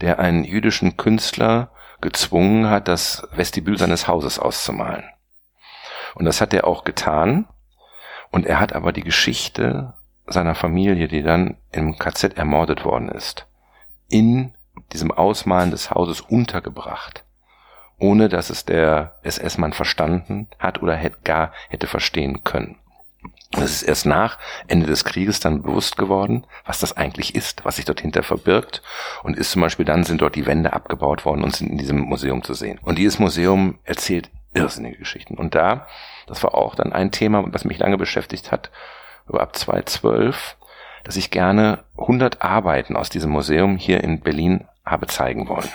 [0.00, 1.70] der einen jüdischen Künstler
[2.00, 5.04] gezwungen hat, das Vestibül seines Hauses auszumalen.
[6.14, 7.46] Und das hat er auch getan.
[8.30, 9.94] Und er hat aber die Geschichte
[10.26, 13.46] seiner Familie, die dann im KZ ermordet worden ist,
[14.08, 14.54] in
[14.92, 17.24] diesem Ausmalen des Hauses untergebracht,
[17.98, 22.78] ohne dass es der SS-Mann verstanden hat oder hätte, gar hätte verstehen können.
[23.54, 27.76] Es ist erst nach Ende des Krieges dann bewusst geworden, was das eigentlich ist, was
[27.76, 28.82] sich dort hinter verbirgt.
[29.22, 32.00] Und ist zum Beispiel dann sind dort die Wände abgebaut worden und sind in diesem
[32.00, 32.80] Museum zu sehen.
[32.82, 35.34] Und dieses Museum erzählt irrsinnige Geschichten.
[35.36, 35.86] Und da,
[36.26, 38.70] das war auch dann ein Thema, was mich lange beschäftigt hat,
[39.32, 40.56] ab 2012,
[41.04, 45.70] dass ich gerne 100 Arbeiten aus diesem Museum hier in Berlin habe zeigen wollen.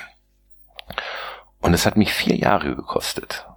[1.60, 3.48] Und es hat mich vier Jahre gekostet.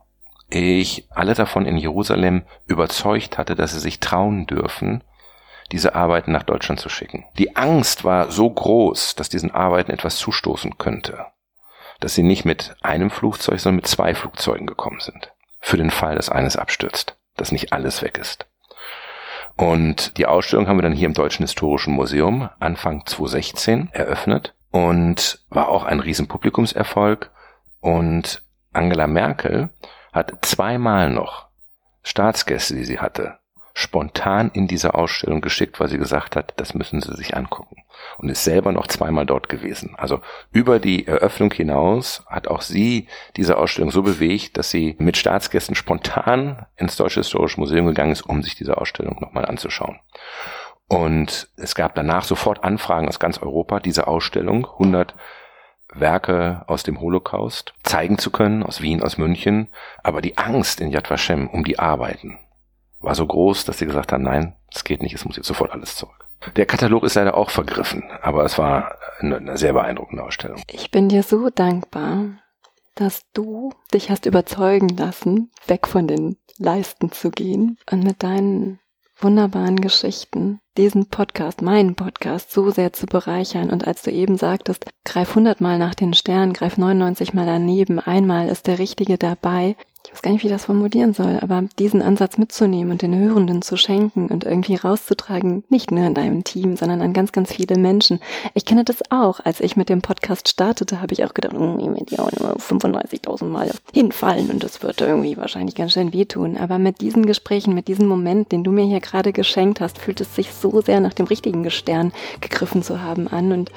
[0.48, 5.04] Ich alle davon in Jerusalem überzeugt hatte, dass sie sich trauen dürfen,
[5.70, 7.24] diese Arbeiten nach Deutschland zu schicken.
[7.38, 11.26] Die Angst war so groß, dass diesen Arbeiten etwas zustoßen könnte
[12.00, 15.32] dass sie nicht mit einem Flugzeug, sondern mit zwei Flugzeugen gekommen sind.
[15.60, 18.46] Für den Fall, dass eines abstürzt, dass nicht alles weg ist.
[19.56, 25.44] Und die Ausstellung haben wir dann hier im Deutschen Historischen Museum Anfang 2016 eröffnet und
[25.50, 27.30] war auch ein riesen Publikumserfolg.
[27.80, 28.42] Und
[28.72, 29.68] Angela Merkel
[30.12, 31.48] hat zweimal noch
[32.02, 33.39] Staatsgäste, die sie hatte,
[33.80, 37.82] spontan in diese Ausstellung geschickt, weil sie gesagt hat, das müssen sie sich angucken.
[38.18, 39.94] Und ist selber noch zweimal dort gewesen.
[39.96, 40.20] Also
[40.52, 45.74] über die Eröffnung hinaus hat auch sie diese Ausstellung so bewegt, dass sie mit Staatsgästen
[45.74, 49.98] spontan ins Deutsche Historische Museum gegangen ist, um sich diese Ausstellung nochmal anzuschauen.
[50.88, 55.14] Und es gab danach sofort Anfragen aus ganz Europa, diese Ausstellung, 100
[55.92, 59.68] Werke aus dem Holocaust zeigen zu können, aus Wien, aus München.
[60.02, 62.38] Aber die Angst in Yad Vashem um die Arbeiten,
[63.00, 65.72] war so groß, dass sie gesagt haben, nein, es geht nicht, es muss jetzt sofort
[65.72, 66.26] alles zurück.
[66.56, 70.62] Der Katalog ist leider auch vergriffen, aber es war eine sehr beeindruckende Ausstellung.
[70.70, 72.38] Ich bin dir so dankbar,
[72.94, 78.80] dass du dich hast überzeugen lassen, weg von den Leisten zu gehen und mit deinen
[79.18, 83.70] wunderbaren Geschichten diesen Podcast, meinen Podcast, so sehr zu bereichern.
[83.70, 88.48] Und als du eben sagtest, greif hundertmal nach den Sternen, greif 99 mal daneben, einmal
[88.48, 89.76] ist der Richtige dabei,
[90.06, 93.16] ich weiß gar nicht, wie ich das formulieren soll, aber diesen Ansatz mitzunehmen und den
[93.16, 97.52] Hörenden zu schenken und irgendwie rauszutragen, nicht nur in deinem Team, sondern an ganz, ganz
[97.52, 98.18] viele Menschen.
[98.54, 99.40] Ich kenne das auch.
[99.44, 102.32] Als ich mit dem Podcast startete, habe ich auch gedacht, oh, ich werde ja auch
[102.32, 106.56] nur 35.000 Mal hinfallen und das wird irgendwie wahrscheinlich ganz schön wehtun.
[106.56, 110.20] Aber mit diesen Gesprächen, mit diesem Moment, den du mir hier gerade geschenkt hast, fühlt
[110.20, 113.70] es sich so sehr nach dem richtigen Gestern gegriffen zu haben an und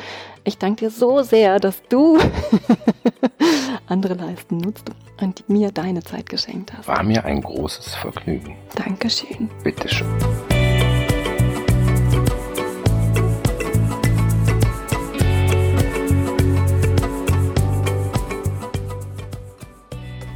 [0.44, 2.18] ich danke dir so sehr, dass du
[3.88, 4.92] andere Leisten nutzt
[5.22, 6.88] und mir deine Zeit geschenkt hast.
[6.88, 8.56] War mir ein großes Vergnügen.
[8.76, 9.50] Dankeschön.
[9.64, 10.08] Bitteschön.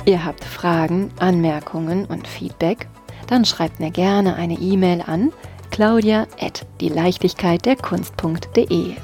[0.05, 2.87] Ihr habt Fragen, Anmerkungen und Feedback?
[3.27, 5.33] Dann schreibt mir gerne eine E-Mail an
[5.69, 8.95] claudia at die Leichtigkeit der Kunst.de.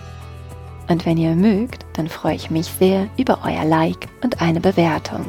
[0.90, 5.26] Und wenn ihr mögt, dann freue ich mich sehr über euer Like und eine Bewertung.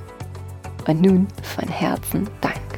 [0.88, 2.71] Und nun von Herzen Dank.